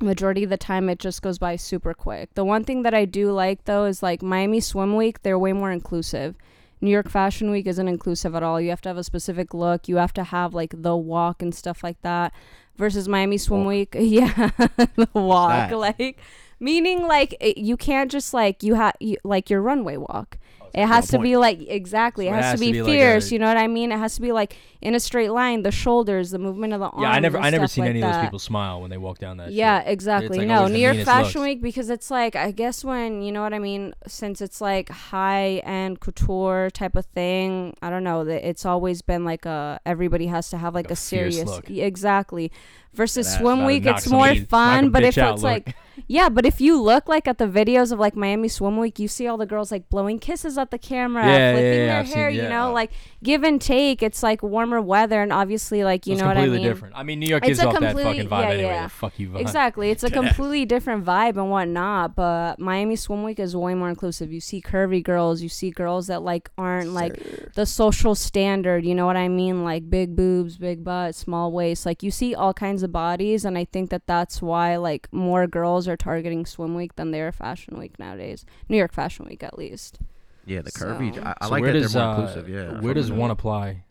[0.01, 2.35] majority of the time it just goes by super quick.
[2.35, 5.53] The one thing that I do like though is like Miami Swim Week, they're way
[5.53, 6.35] more inclusive.
[6.81, 8.61] New York Fashion Week isn't inclusive at all.
[8.61, 9.87] You have to have a specific look.
[9.87, 12.33] You have to have like the walk and stuff like that.
[12.77, 13.69] Versus Miami Swim Walk.
[13.69, 14.51] Week, yeah,
[14.97, 16.19] the walk, like
[16.63, 20.39] meaning like it, you can't just like you have you, like your runway walk.
[20.61, 21.25] Oh, it has to point.
[21.25, 22.27] be like exactly.
[22.27, 23.33] So it has, to be, like a- fierce.
[23.33, 23.93] you know what I mean?
[23.93, 25.63] It has to be like in a straight line.
[25.63, 27.03] The shoulders, the movement of the arms.
[27.03, 28.09] Yeah, I never, I never seen like any that.
[28.09, 29.53] of those people smile when they walk down that.
[29.53, 29.93] Yeah, shit.
[29.93, 30.39] exactly.
[30.39, 31.49] like no, New York Fashion looks.
[31.51, 34.89] Week because it's like I guess when you know what I mean, since it's like
[34.91, 37.75] high end couture type of thing.
[37.81, 40.93] I don't know that it's always been like a everybody has to have like, a
[40.93, 41.65] a, serious look.
[41.69, 42.51] Yeah, exactly.
[42.95, 44.91] Versus That- swim week, it's more fun.
[44.91, 45.75] But if it's like
[46.09, 49.09] yeah, but if you look like at the videos of like Miami Swim Week, you
[49.09, 51.99] see all the girls like blowing kisses at the camera, Yeah, yeah, flipping yeah, their
[52.01, 52.31] I've seen- hair.
[52.31, 52.91] you know, like
[53.23, 54.03] give and take.
[54.03, 54.43] It's like
[54.73, 56.67] warmer weather, and obviously like you it's know what I completely mean.
[56.69, 56.97] different.
[56.97, 58.63] I mean, New York It's gives off that fucking vibe yeah, anyway.
[58.71, 58.83] yeah.
[58.85, 59.41] The fuck you vibe.
[59.41, 59.91] Exactly.
[59.91, 64.33] It's a completely different vibe and whatnot, but Miami Swim Week is way more inclusive.
[64.33, 68.95] You see curvy girls, you see girls that like aren't like the social standard, you
[68.95, 69.65] know what I mean?
[69.65, 71.85] Like big boobs, big butt, small waist.
[71.87, 75.47] Like you see all kinds of bodies and I think that that's why like more
[75.47, 78.45] girls are targeting Swim Week than they are Fashion Week nowadays.
[78.69, 79.99] New York Fashion Week at least.
[80.45, 81.15] Yeah, the curvy.
[81.15, 82.49] So- I, I So like where that does they're more uh, inclusive.
[82.49, 82.81] Yeah.
[82.81, 83.85] where does one apply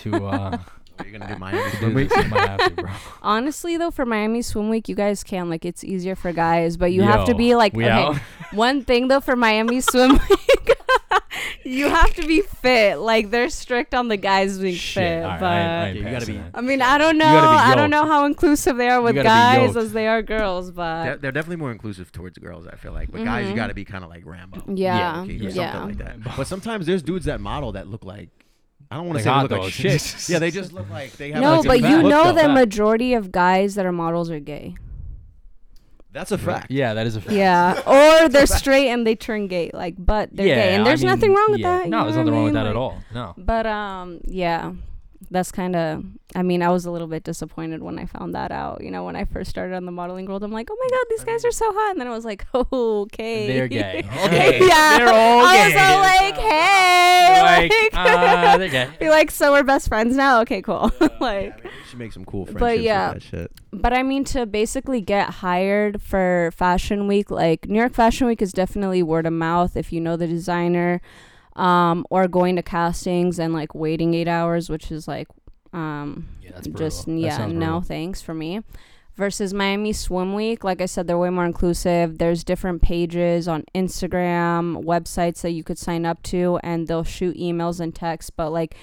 [0.00, 0.58] to uh
[0.98, 2.08] Are you gonna do Miami Swim Week?
[2.10, 2.18] this?
[2.18, 2.90] I might have to, bro.
[3.22, 6.92] Honestly, though, for Miami Swim Week, you guys can like it's easier for guys, but
[6.92, 7.92] you have to Yo, be like we okay.
[7.92, 8.16] out?
[8.52, 10.70] One thing though for Miami Swim Week,
[11.64, 12.98] you have to be fit.
[12.98, 15.46] Like they're strict on the guys being Shit, fit, alright, but.
[15.46, 16.50] I I ain't Yeah, you gotta passing be- that.
[16.54, 17.24] I mean, I don't know.
[17.24, 18.10] gotta be I don't know yoked.
[18.12, 19.76] how inclusive they are with gotta be guys yoked.
[19.78, 22.66] as they are girls, but They're, they're definitely more inclusive towards girls.
[22.66, 23.56] I feel like, but guys, you Mhm.
[23.56, 24.64] got to be kind of like Rambo.
[24.74, 25.48] yeah, low-key, yeah.
[25.48, 26.36] or something like that.
[26.36, 28.28] But sometimes there's dudes that model that look like
[28.92, 30.28] I don't want Like to say they hot look like shit.
[30.28, 31.40] yeah, they just look like they have.
[31.40, 32.42] No, like, but you look, know though.
[32.42, 34.74] the majority of guys that are models are gay.
[36.12, 36.70] That's a fact.
[36.70, 37.32] Yeah, that is a fact.
[37.32, 37.80] Yeah,
[38.22, 39.70] or they're straight and they turn gay.
[39.72, 41.78] Like, but they're yeah, gay, and I there's mean, nothing wrong with yeah.
[41.78, 41.88] that.
[41.88, 42.64] No, know there's what nothing I wrong with mean?
[42.64, 43.02] that at all.
[43.14, 43.34] No.
[43.38, 44.72] But um, yeah,
[45.30, 46.04] that's kind of.
[46.34, 48.82] I mean, I was a little bit disappointed when I found that out.
[48.82, 51.04] You know, when I first started on the modeling world, I'm like, oh my god,
[51.10, 54.02] these guys are so hot, and then I was like, oh, okay, They're gay.
[54.24, 54.66] Okay.
[54.66, 55.80] yeah, They're all I was gay.
[55.80, 58.88] all like, hey, like, uh, they're gay.
[58.98, 60.40] be like, so we're best friends now.
[60.42, 60.90] Okay, cool.
[61.00, 63.12] Yeah, like, I mean, you should make some cool But yeah.
[63.12, 63.52] that shit.
[63.72, 68.40] but I mean, to basically get hired for Fashion Week, like New York Fashion Week
[68.42, 71.00] is definitely word of mouth if you know the designer,
[71.56, 75.28] um, or going to castings and like waiting eight hours, which is like,
[75.72, 78.60] um, Yeah, just yeah, no thanks for me.
[79.14, 82.16] Versus Miami Swim Week, like I said, they're way more inclusive.
[82.16, 87.36] There's different pages on Instagram, websites that you could sign up to, and they'll shoot
[87.36, 88.30] emails and texts.
[88.30, 88.74] But like,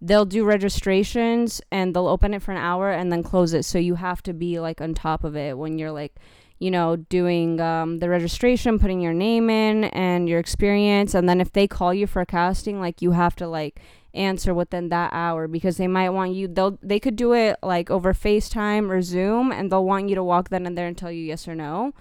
[0.00, 3.64] they'll do registrations and they'll open it for an hour and then close it.
[3.64, 6.14] So you have to be like on top of it when you're like,
[6.58, 11.40] you know, doing um, the registration, putting your name in and your experience, and then
[11.40, 13.80] if they call you for a casting, like you have to like
[14.14, 17.90] answer within that hour because they might want you they'll they could do it like
[17.90, 21.12] over FaceTime or Zoom and they'll want you to walk then and there and tell
[21.12, 21.92] you yes or no.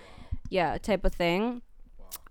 [0.49, 1.61] Yeah, type of thing.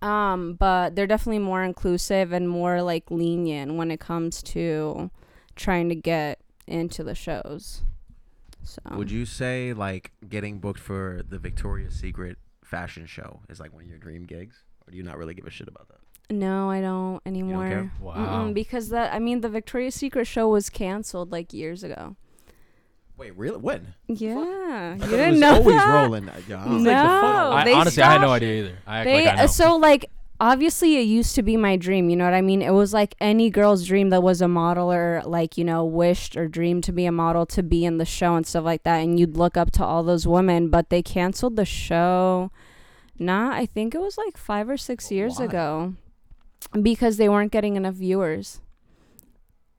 [0.02, 5.10] Um, but they're definitely more inclusive and more like lenient when it comes to
[5.54, 7.82] trying to get into the shows.
[8.66, 13.72] So Would you say like getting booked for the Victoria's Secret fashion show is like
[13.72, 15.98] one of your dream gigs, or do you not really give a shit about that?
[16.34, 17.68] No, I don't anymore.
[17.68, 17.92] care?
[18.00, 18.14] Wow.
[18.48, 22.16] Mm-mm, because that I mean the Victoria's Secret show was canceled like years ago.
[23.16, 23.56] Wait, really?
[23.58, 23.94] When?
[24.08, 25.94] Yeah, I you thought it didn't was know always that?
[26.02, 26.24] rolling.
[26.48, 26.92] Yeah, I don't No.
[26.92, 27.52] know.
[27.52, 28.78] I, they honestly, I had no stopped- idea either.
[28.86, 29.46] I act They like I know.
[29.46, 32.08] so like obviously it used to be my dream.
[32.08, 32.62] You know what I mean?
[32.62, 36.36] It was like any girl's dream that was a model or like you know wished
[36.36, 38.98] or dreamed to be a model to be in the show and stuff like that.
[38.98, 42.50] And you'd look up to all those women, but they canceled the show.
[43.18, 45.46] Nah, I think it was like five or six years Why?
[45.46, 45.94] ago
[46.82, 48.60] because they weren't getting enough viewers.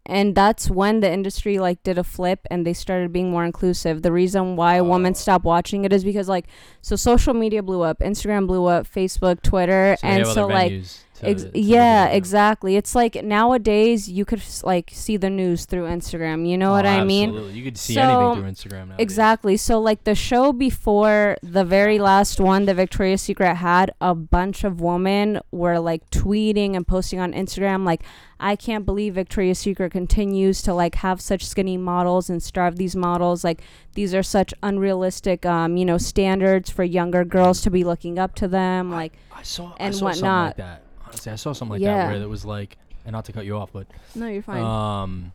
[0.08, 4.02] And that's when the industry like did a flip and they started being more inclusive.
[4.02, 6.48] The reason why women stopped watching it is because like
[6.82, 11.00] so social media blew up, Instagram blew up, Facebook, Twitter, So and so like venues
[11.20, 12.76] to- Ex- to yeah, exactly.
[12.76, 16.48] It's like nowadays you could like see the news through Instagram.
[16.48, 17.30] You know Oh, what I mean?
[17.30, 17.58] Absolutely.
[17.58, 18.96] You could see So, anything through Instagram nowadays.
[19.04, 19.58] Exactly.
[19.58, 24.64] So like the show before the very last one that Victoria's Secret had, a bunch
[24.64, 28.04] of women were like tweeting and posting on Instagram like
[28.40, 32.96] I can't believe Victoria's Secret continues to like have such skinny models and starve these
[32.96, 33.44] models.
[33.44, 33.62] Like
[33.96, 38.36] these are such unrealistic um, you know, standards for younger girls to be looking up
[38.36, 38.92] to them.
[38.92, 40.48] Like I saw, and I saw whatnot.
[40.50, 40.84] like that.
[41.08, 41.98] Honestly, I saw something like Yeah.
[42.08, 44.62] that where it was like, and not to cut you off, but No, you're fine.
[44.62, 45.32] um,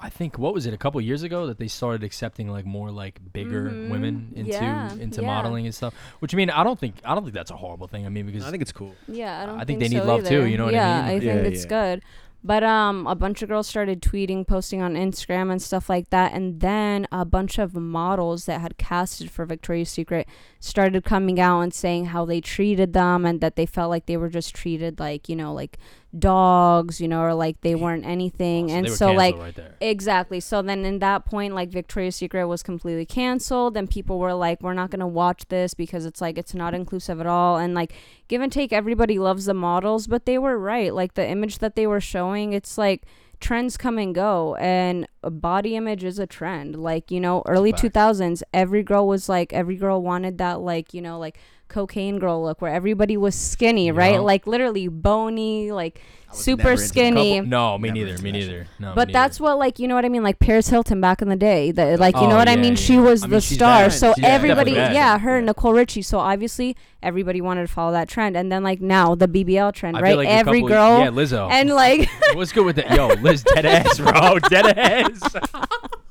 [0.00, 2.90] I think what was it a couple years ago that they started accepting like more
[2.90, 3.90] like bigger Mhm.
[3.90, 5.26] women into Yeah, into yeah.
[5.26, 5.94] modeling and stuff.
[6.18, 8.04] Which I mean, I don't think I don't think that's a horrible thing.
[8.04, 8.94] I mean, because I think it's cool.
[9.08, 10.48] Yeah, I don't I think, think they need so love too, either.
[10.48, 11.04] you know what I yeah, mean?
[11.04, 11.68] I think Yeah, it's yeah.
[11.68, 12.02] good.
[12.46, 16.32] But um a bunch of girls started tweeting, posting on Instagram and stuff like that
[16.34, 20.28] and then a bunch of models that had casted for Victoria's Secret
[20.64, 24.16] started coming out and saying how they treated them and that they felt like they
[24.16, 25.76] were just treated like, you know, like
[26.18, 28.70] dogs, you know, or like they weren't anything.
[28.70, 29.58] Oh, and so like right.
[29.82, 30.40] Exactly.
[30.40, 34.62] So then in that point, like Victoria's Secret was completely canceled, and people were like,
[34.62, 37.58] we're not going to watch this because it's like, it's not inclusive at all.
[37.58, 37.92] And like,
[38.28, 40.94] give and take, everybody loves the models, but they were right.
[40.94, 43.02] Like, the image that they were showing, it's like,
[43.44, 47.82] trends come and go and body image is a trend like you know early Facts.
[47.82, 51.38] 2000s every girl was like every girl wanted that like you know like
[51.74, 54.20] cocaine girl look where everybody was skinny right Yeah.
[54.32, 56.00] like literally bony like
[56.32, 56.88] super never into that.
[56.88, 58.22] skinny No, me Never neither.
[58.22, 58.66] Me that neither.
[58.80, 61.22] No, but me that's what like you know what I mean like Paris Hilton back
[61.22, 63.26] in the day that like you Oh, know what I mean yeah, she was I
[63.28, 63.92] the mean, she's star bad.
[63.92, 65.36] so She's everybody yeah her Yeah.
[65.36, 69.14] and Nicole Richie so obviously everybody wanted to follow that trend and then like now
[69.14, 71.48] the BBL trend I right like every couple- girl Yeah, Lizzo.
[71.50, 72.90] and like What's good with that?
[72.96, 74.38] Yo, Liz, dead ass, bro.
[74.40, 75.36] Dead ass.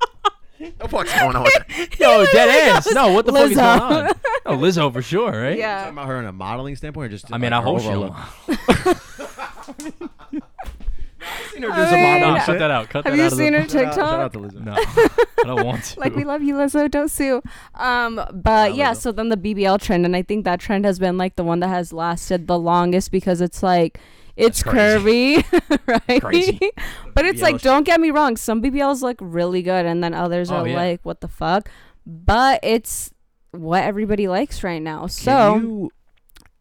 [0.63, 1.67] What the fuck's going on with that?
[1.99, 2.91] Yo, dead ass.
[2.93, 4.11] No, what the fuck is going on?
[4.45, 5.57] Oh, Lizzo for sure, right?
[5.57, 7.79] yeah Talking about her in a modeling standpoint, or just I mean, like, I hope
[7.79, 8.13] she overall
[8.47, 8.49] don't.
[8.49, 10.13] look?
[11.53, 12.45] seen her do I some mean- modeling No, shit.
[12.45, 12.89] cut that out.
[12.89, 14.09] Cut Have that you out of seen the, her Shout out- TikTok?
[14.09, 14.63] Shout out to Lizzo.
[14.65, 15.99] No, I don't want to.
[15.99, 17.41] like we love you lizzo don't sue
[17.75, 18.97] um but yeah Lizzo.
[18.97, 21.59] so then the bbl trend and i think that trend has been like the one
[21.59, 23.99] that has lasted the longest because it's like
[24.35, 25.43] it's curvy
[26.09, 26.21] right?
[26.21, 26.59] Crazy.
[27.13, 30.13] but it's BBL like don't get me wrong some bbls look really good and then
[30.13, 30.75] others Oh, are yeah.
[30.75, 31.69] like what the fuck?
[32.05, 33.11] But it's
[33.51, 35.01] what everybody likes right now.
[35.01, 35.91] Can so you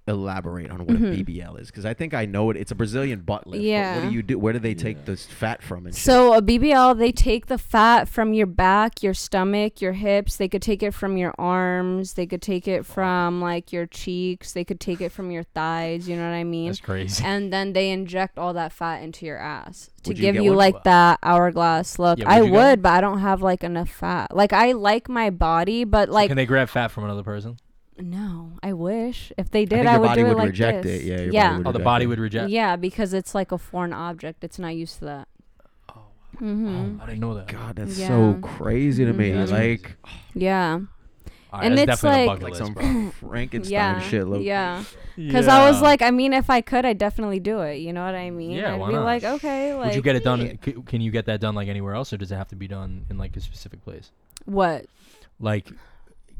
[0.08, 1.12] elaborate on what Mhm.
[1.12, 1.68] a BBL is?
[1.68, 2.56] Because I think I know it.
[2.56, 3.62] It's a Brazilian butt lift.
[3.62, 3.96] Yeah.
[4.00, 4.38] what do you do?
[4.38, 5.86] Where do they take this fat from?
[5.86, 6.04] And shit?
[6.04, 10.36] So a BBL, they take the fat from your back, your stomach, your hips.
[10.36, 12.14] They could take it from your arms.
[12.14, 14.52] They could take it from like your cheeks.
[14.52, 16.08] They could take it from your thighs.
[16.08, 16.66] You know what I mean?
[16.68, 17.24] That's crazy.
[17.24, 20.54] And then they inject all that fat into your ass to Would give get you
[20.54, 22.18] like that hourglass look.
[22.18, 24.34] Yeah, I would get would, but I don't have like enough fat.
[24.34, 27.56] Like I like my body, but like Can they grab fat from another person?
[27.98, 30.38] No, I wish if they I did, think I, your would body do it would
[30.38, 31.02] like reject this.
[31.02, 31.04] it.
[31.06, 31.20] Yeah.
[31.20, 31.48] Your yeah.
[31.50, 32.08] Body would Oh, the body it.
[32.08, 32.50] would reject.
[32.50, 34.42] Yeah, because it's like a foreign object.
[34.44, 35.28] It's not used to that.
[35.94, 36.00] Oh,
[36.38, 37.48] hmm I didn't know that.
[37.48, 38.08] God, that's Yeah.
[38.08, 39.30] so crazy to me.
[39.30, 39.34] Mhm.
[39.36, 39.96] That's Like,
[40.34, 40.80] Yeah.
[41.52, 43.10] All right, And that's it's definitely like- a like some.
[43.20, 44.00] Frankenstein yeah.
[44.00, 44.26] shit.
[44.26, 44.42] Look.
[44.42, 44.84] Yeah.
[45.16, 47.76] Because I was like, I mean, if I could, I'd definitely do it.
[47.76, 48.52] You know what I mean?
[48.52, 49.04] Yeah, I'd why be not?
[49.04, 49.88] like, okay, like.
[49.88, 50.56] Would you get it done?
[50.56, 53.04] Can you get that done like anywhere else, or does it have to be done
[53.10, 54.10] in like a specific place?
[54.46, 54.86] What?
[55.38, 55.70] Like,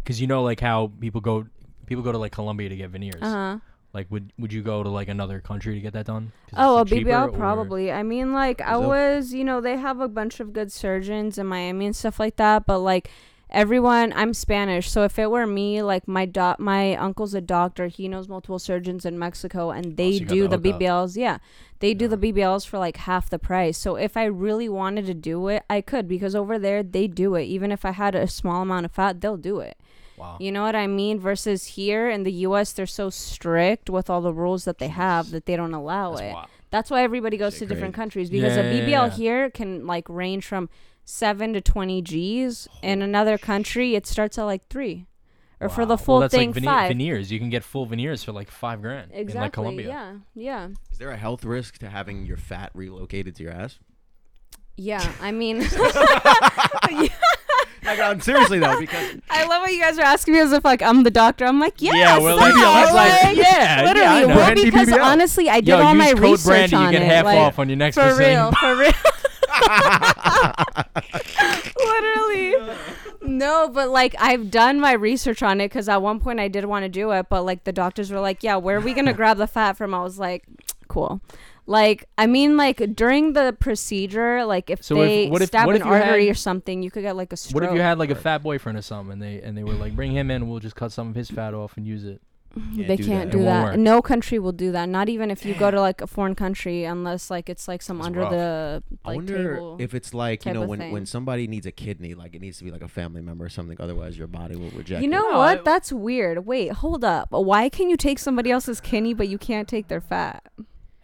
[0.02, 1.46] because you know, like how people go,
[1.86, 3.22] people go to like Colombia to get veneers.
[3.22, 3.58] Uh huh.
[3.94, 6.32] Like, would would you go to like another country to get that done?
[6.56, 7.92] Oh, a it's, like, cheaper, BBL or- probably.
[7.92, 11.46] I mean, like I was, you know, they have a bunch of good surgeons in
[11.46, 12.64] Miami and stuff like that.
[12.64, 13.10] But like
[13.50, 17.88] everyone, I'm Spanish, so if it were me, like my doc, my uncle's a doctor.
[17.88, 20.80] He knows multiple surgeons in Mexico, and they Oh, so do the the hookup.
[20.80, 21.16] BBLs.
[21.18, 21.36] Yeah,
[21.80, 23.76] they do the BBLs for like half the price.
[23.76, 27.34] So if I really wanted to do it, I could because over there they do
[27.34, 27.42] it.
[27.44, 29.76] Even if I had a small amount of fat, they'll do it.
[30.22, 30.36] Wow.
[30.40, 31.18] You know what I mean?
[31.18, 35.30] Versus here in the U.S., they're so strict with all the rules that they have
[35.32, 36.32] that they don't allow That's it.
[36.32, 36.48] wild.
[36.70, 38.02] That's why everybody goes Shit to different crazy.
[38.02, 39.10] countries because Yeah, a yeah, BBL yeah.
[39.10, 40.68] here can like range from
[41.04, 42.68] seven to twenty G's.
[42.82, 45.06] In another country, it starts at like three,
[45.60, 46.88] or for the full well, that's thing like vene- five.
[46.88, 47.30] veneers.
[47.32, 49.34] You can get full veneers for like five grand exactly.
[49.36, 49.88] in like Colombia.
[49.88, 50.14] Yeah.
[50.34, 50.68] Yeah.
[50.92, 53.78] Is there a health risk to having your fat relocated to your ass?
[54.76, 55.12] Yeah.
[55.20, 55.60] I mean,
[57.84, 60.64] Like, um, seriously though, because I love what you guys are asking me as if
[60.64, 61.44] like I'm the doctor.
[61.44, 64.20] I'm like, yes, Yeah, well, stop, BBL, like- like, yeah, literally.
[64.20, 65.02] yeah, well, because BBL.
[65.04, 67.06] honestly, I did Yo, all use my code research Brandy, on you get it.
[67.06, 68.92] half like, off on your next for Brazilian real, for real.
[71.84, 72.54] Literally.
[73.22, 76.64] No, but like I've done my research on it because at one point I did
[76.64, 79.12] want to do it, but like the doctors were like, "Yeah, where are we gonna
[79.22, 80.44] grab the fat from?" I was like,
[80.88, 81.20] "Cool."
[81.66, 85.66] Like I mean, like during the procedure, like if So if- they what if- stab
[85.66, 87.54] what an if you artery had- or something, you could get like a stroke.
[87.62, 89.74] What if you had like a fat boyfriend or something, and they and they were
[89.74, 92.20] like, bring him in, we'll just cut some of his fat off and use it.
[92.54, 93.38] Can't they do can't that.
[93.38, 93.64] It do won't that.
[93.64, 93.76] work.
[93.78, 94.86] No country will do that.
[94.86, 97.96] Not even if you go to like a foreign country, unless like it's like some
[97.98, 98.30] That's under rough.
[98.30, 99.76] the I wonder table.
[99.80, 100.92] if it's like you type know of when thing.
[100.92, 103.48] when somebody needs a kidney, like it needs to be like a family member or
[103.48, 103.76] something.
[103.80, 105.00] Otherwise, your body will reject.
[105.02, 105.60] You know No, what?
[105.60, 106.44] I- That's weird.
[106.44, 107.28] Wait, hold up.
[107.30, 110.42] Why can you take somebody else's kidney but you can't take their fat?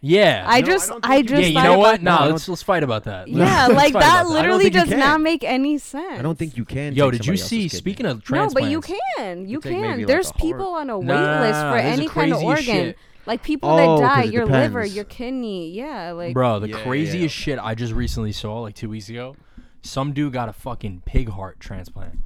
[0.01, 0.45] Yeah.
[0.47, 2.01] I No, I just, don't I, think you just yeah, you thought know what?
[2.01, 3.27] No, No, let's let's fight about that.
[3.27, 4.99] Yeah, Let's like fight that about literally think you does can.
[4.99, 6.19] not make any sense.
[6.19, 6.93] I don't think you can.
[6.93, 7.67] Yo, did you see?
[7.67, 8.11] Speaking kidney.
[8.11, 9.41] of No, transplants, but you can.
[9.41, 9.97] You You take maybe, can.
[9.99, 12.43] like, There's a people on a wait Nah, list for there's any kind of craziest
[12.69, 12.85] organ.
[12.85, 12.97] shit.
[13.25, 14.95] Like people Oh, that 'cause die, it your liver, depends.
[14.95, 15.71] your kidney.
[15.71, 17.55] Yeah, like bro, the Yeah, yeah, craziest yeah.
[17.55, 19.35] shit I just recently saw, like two weeks ago,
[19.81, 22.19] some dude got a fucking pig heart transplant.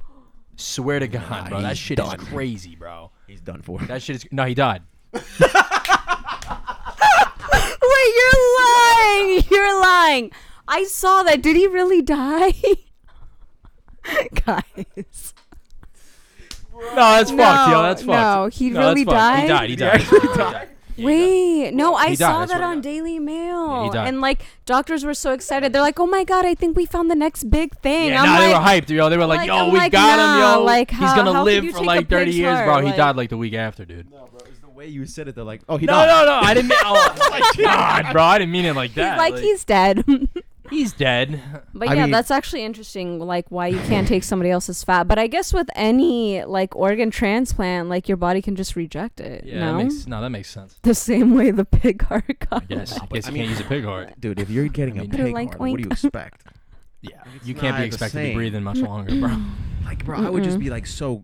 [0.56, 2.20] Swear to God, bro, that he's shit done.
[2.20, 3.10] is crazy, bro.
[3.26, 3.80] He's done for.
[3.80, 4.82] That shit is no, he died.
[8.14, 9.44] Wait, you're lying.
[9.50, 10.30] You're lying.
[10.68, 11.42] I saw that.
[11.42, 12.54] Did he really die?
[14.46, 15.34] Guys.
[16.74, 17.74] No, that's fucked, yo.
[17.76, 18.08] No, That's fucked.
[18.08, 19.40] no, he No, really that's fucked.
[19.42, 19.78] He died?
[19.78, 20.00] died.
[20.00, 20.22] He He died.
[20.22, 20.68] He died.
[20.96, 21.06] Yeah.
[21.06, 22.80] Wait, no, I saw that on.
[22.80, 23.66] Daily Mail.
[23.68, 24.08] Yeah, he died.
[24.08, 25.72] and like doctors were so excited.
[25.72, 28.26] They're like, "Oh my god, I think we found the next big thing." Yeah, I'm
[28.28, 28.60] nah, like, they were
[28.94, 29.08] hyped, yo.
[29.08, 30.64] They were like, like- yo, I'm we like, got nah, him, yo.
[30.64, 32.66] like, He's gonna how live for like 30 years, heart?
[32.82, 32.86] bro.
[32.90, 34.08] He died like the week after, dude.
[34.08, 34.24] No, bro.
[34.26, 34.33] It's the
[34.84, 35.34] way you said it.
[35.34, 36.06] They're like, oh, he No, died.
[36.08, 36.46] no, no.
[36.46, 36.78] I didn't mean.
[36.82, 38.22] Oh, God, bro.
[38.22, 39.18] I didn't mean it like he's that.
[39.18, 40.04] like, he's dead.
[40.70, 41.40] he's dead.
[41.74, 43.18] but I yeah, mean- that's actually interesting.
[43.18, 45.08] Like why you can't take somebody else's fat.
[45.08, 49.44] But I guess with any like organ transplant, like your body can just reject it.
[49.44, 50.76] Yeah, no, that makes no, that makes sense.
[50.82, 52.62] the same way the pig heart got.
[52.70, 52.98] I guess.
[52.98, 54.18] I guess I you mean- can't use a pig heart.
[54.20, 55.92] Dude, if you're getting I a mean- pig Like, heart, what do you oink.
[55.92, 56.42] expect?
[57.02, 58.34] Yeah, It's you can't be the expected to same.
[58.34, 59.36] breathe in much longer, bro.
[59.84, 61.22] Like, bro, I would just be like so.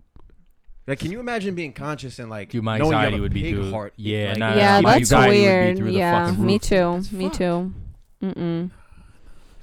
[0.90, 3.20] Like, can you imagine being conscious and like Dude, my knowing you have anxiety a
[3.22, 3.70] would be pig through.
[3.70, 3.92] heart?
[3.96, 5.76] Yeah, like, nah, yeah, my that's anxiety would be weird.
[5.79, 6.62] through the Yeah, fucking me roof.
[6.62, 6.94] too.
[6.98, 7.37] It's Me fucked.
[7.38, 7.72] too.
[8.22, 8.70] Mm-mm.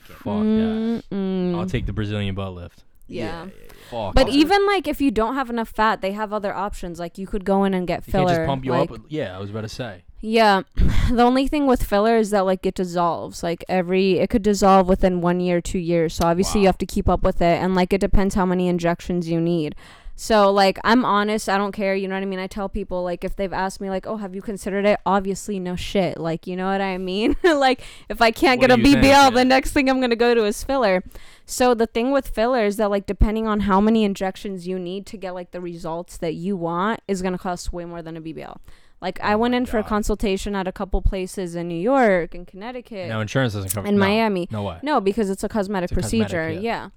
[0.01, 1.03] Fuck that.
[1.11, 1.55] Mm-mm.
[1.57, 2.83] I'll take the Brazilian butt lift.
[3.07, 3.47] Yeah.
[3.89, 4.15] Fuck.
[4.15, 4.33] But off.
[4.33, 6.99] even like if you don't have enough fat, they have other options.
[6.99, 8.25] Like you could go in and get you filler.
[8.27, 8.89] can't just pump you like, up.
[8.89, 10.03] with- Yeah, I was about to say.
[10.21, 10.61] Yeah.
[11.09, 13.41] The only thing with filler is that like it dissolves.
[13.41, 16.15] Like every it could dissolve within 1 year, 2 years.
[16.15, 16.69] So obviously you Wow.
[16.69, 19.73] have to keep up with it and like it depends how many injections you need.
[20.19, 22.39] So like I'm honest, I don't care, you know what I mean?
[22.39, 25.59] I tell people like if they've asked me like, "Oh, have you considered it?" Obviously
[25.59, 26.17] no shit.
[26.19, 27.35] Like, you know what I mean?
[27.43, 29.35] like if I can't What get a BBL, think?
[29.35, 31.03] the next thing I'm going to go to is filler.
[31.45, 35.05] So the thing with filler is that like depending on how many injections you need
[35.05, 38.17] to get like the results that you want is going to cost way more than
[38.17, 38.57] a BBL.
[38.99, 41.75] Like I Oh went my in for a consultation at a couple places in New
[41.79, 43.87] York and Connecticut No, insurance doesn't cover.
[43.87, 44.47] In no, Miami.
[44.49, 44.79] No way.
[44.81, 46.49] No, because it's a cosmetic It's a cosmetic, procedure.
[46.49, 46.59] yeah.
[46.59, 46.89] yeah.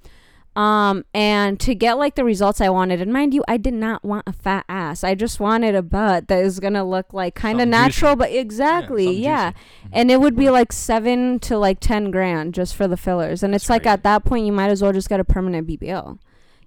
[0.61, 4.05] Um, and to get like the results I wanted, and mind you, I did not
[4.05, 5.03] want a fat ass.
[5.03, 8.19] I just wanted a butt that is gonna look like kind of natural, juicy.
[8.19, 9.53] but exactly, something yeah.
[9.53, 9.89] Mhm.
[9.93, 13.55] And it would be like seven to like ten grand just for the fillers, and
[13.55, 16.19] That's it's like at that point you might as well just get a permanent BBL.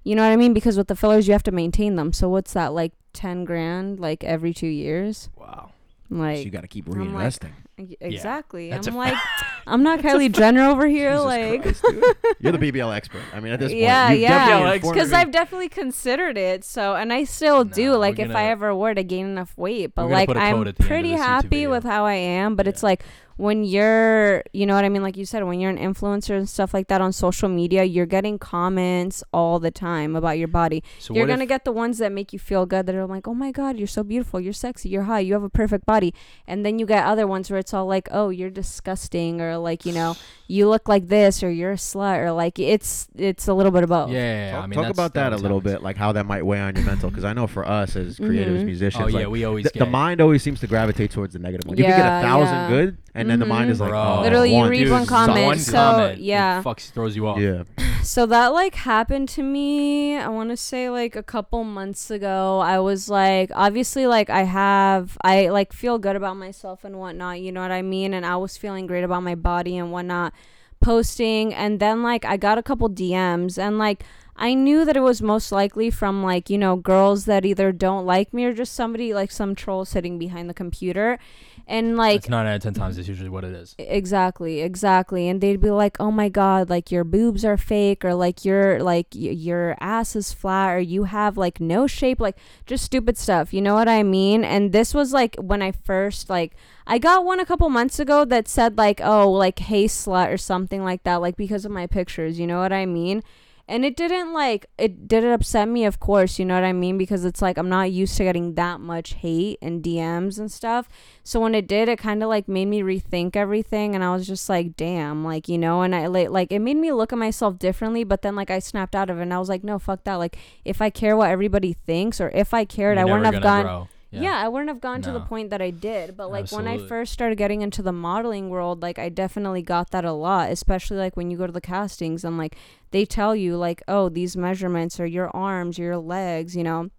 [0.03, 0.53] You know what I mean?
[0.53, 2.13] Because with the fillers you have to maintain them.
[2.13, 5.29] So what's that like ten grand like every two years?
[5.37, 5.69] Wow.
[6.19, 7.51] Like so you got to keep I'm like- reinvesting.
[7.79, 8.69] E- Exactly.
[8.69, 9.17] that's I'm a like,
[9.67, 11.11] I'm not Kylie Jenner over here.
[11.13, 11.83] Jesus like, Christ.
[12.39, 13.21] You're the BBL expert.
[13.33, 14.27] I mean, at this point, Yeah, yeah.
[14.29, 15.13] definitely BBL informed because.
[15.13, 16.63] I've definitely considered it.
[16.63, 17.95] So, and I still do.
[17.95, 20.49] Like, we're if I ever were to gain enough weight, but like, put a code
[20.49, 21.71] I'm at the end of pretty happy video.
[21.71, 22.55] with how I am.
[22.55, 23.03] But it's like
[23.37, 25.01] when you're, you know what I mean?
[25.01, 28.05] Like you said, when you're an influencer and stuff like that on social media, you're
[28.05, 30.83] getting comments all the time about your body.
[30.99, 33.27] So you're gonna if, get the ones that make you feel good that are like,
[33.27, 36.13] oh my god, you're so beautiful, you're sexy, you're hot, you have a perfect body,
[36.47, 39.85] and then you get other ones where it's all like, oh, you're disgusting, or like,
[39.85, 40.15] you know,
[40.47, 43.83] you look like this, or you're a slut, or like it's it's a little bit
[43.83, 44.09] of both.
[44.11, 46.25] Yeah, yeah, yeah, Talk, I mean, talk about that a little bit, like how that
[46.25, 47.09] might weigh on your mental.
[47.09, 48.65] Because I know for us as creatives, Mhm.
[48.65, 51.33] musicians, Oh yeah, like, we always the, get the mind always seems to gravitate towards
[51.33, 51.77] the negative one.
[51.77, 52.69] You could get a thousand yeah.
[52.69, 53.81] good, and then the mind is Mhm.
[53.81, 54.01] like, Bro.
[54.01, 54.69] oh, Literally, you one.
[54.69, 56.61] read Dude, one comment, one so, comment, it yeah.
[56.63, 57.39] fucks throws you off.
[57.39, 57.63] Yeah,
[58.03, 62.59] So that like happened to me, I want to say like a couple months ago.
[62.59, 67.39] I was like, obviously, like I have, I like feel good about myself and whatnot,
[67.39, 68.13] you know what I mean?
[68.13, 70.33] And I was feeling great about my body and whatnot,
[70.81, 71.53] posting.
[71.53, 74.03] And then like I got a couple DMs and like,
[74.35, 78.05] I knew that it was most likely from like, you know, girls that either don't
[78.05, 81.19] like me or just somebody like some troll sitting behind the computer.
[81.65, 82.97] And like It's nine out of ten times.
[82.97, 83.73] It's usually what it is.
[83.79, 85.29] Exactly, exactly.
[85.29, 88.83] And they'd be like, "Oh my god, like your boobs are fake or like your
[88.83, 93.17] like y- your ass is flat or you have like no shape, like just stupid
[93.17, 94.43] stuff." You know what I mean?
[94.43, 96.53] And this was like when I first like
[96.85, 100.37] I got one a couple months ago that said like, "Oh, like hey slut" or
[100.37, 103.23] something like that like because of my pictures, you know what I mean?
[103.65, 106.97] And it didn't like it didn't upset me, of course, you know what I mean?
[106.97, 110.89] Because it's like I'm not used to getting that much hate and DMs and stuff.
[111.23, 114.27] So when it did, it kind of like made me rethink everything, and I was
[114.27, 117.19] just like, damn, like you know, and I like like it made me look at
[117.19, 118.03] myself differently.
[118.03, 120.15] But then like I snapped out of it, and I was like, no, fuck that.
[120.15, 123.41] Like if I care what everybody thinks, or if I cared, You're I wouldn't have
[123.41, 123.63] gone.
[123.63, 123.87] grow.
[124.21, 124.37] Yeah.
[124.37, 126.15] I wouldn't have gone to the point that I did.
[126.15, 129.91] But like when I first started getting into the modeling world, like I definitely got
[129.91, 132.55] that a lot, especially like when you go to the castings and like
[132.91, 136.89] they tell you like, oh, these measurements are your arms, your legs, you know,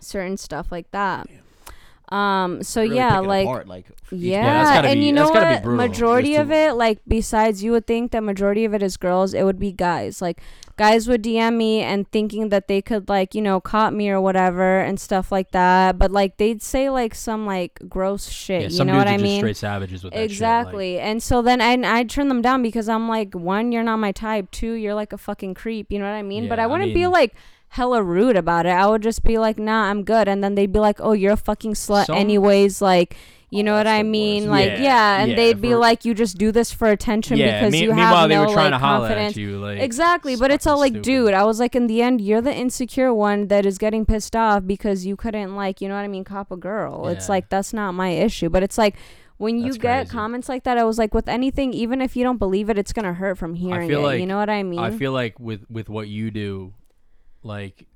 [0.00, 1.26] certain stuff like that.
[2.12, 2.62] Um.
[2.62, 4.44] So Really yeah, like apart, like yeah,
[4.82, 5.64] Yeah, and be- you know be what?
[5.64, 9.32] Majority of it, like besides, you would think that majority of it is girls.
[9.32, 10.20] It would be guys.
[10.20, 10.40] Like
[10.76, 14.20] guys would DM me and thinking that they could like you know caught me or
[14.20, 15.98] whatever and stuff like that.
[15.98, 18.60] But like they'd say like some like gross shit.
[18.62, 19.40] Yeah, you some know dudes what are I just mean?
[19.40, 20.98] straight savages with that Exactly.
[20.98, 24.12] and so then I I turn them down because I'm like, one, you're not my
[24.12, 24.50] type.
[24.50, 25.90] Two, you're like a fucking creep.
[25.90, 26.48] You know what I mean?
[26.48, 27.34] but Yeah, I I wouldn't be mean- like
[27.76, 28.70] hella rude about it.
[28.70, 30.28] I would just be like, nah, I'm good.
[30.28, 32.82] And then they'd be like, oh, you're a fucking slut Some- anyways.
[32.82, 33.16] Like,
[33.48, 34.48] you Oh, know what I mean?
[34.50, 35.20] Like, Yeah, yeah.
[35.22, 37.88] And yeah, they'd be like, you just do this for attention yeah, because me- you
[37.88, 39.36] meanwhile have they no were trying like to holler confidence.
[39.36, 41.02] at you like Exactly, but it's all like, stupid.
[41.04, 44.36] dude, I was like, in the end, you're the insecure one that is getting pissed
[44.36, 47.08] off because you couldn't, like, you know what I mean, cop a girl.
[47.08, 48.48] It's like, that's not my issue.
[48.50, 48.96] But it's like,
[49.38, 50.10] when you That's get crazy.
[50.12, 52.92] comments like that, I was like, with anything, even if you don't believe it, it's
[52.92, 53.98] gonna hurt from hearing it.
[53.98, 54.78] like- you know what I mean?
[54.78, 56.72] I feel like with with what you do,
[57.42, 57.86] like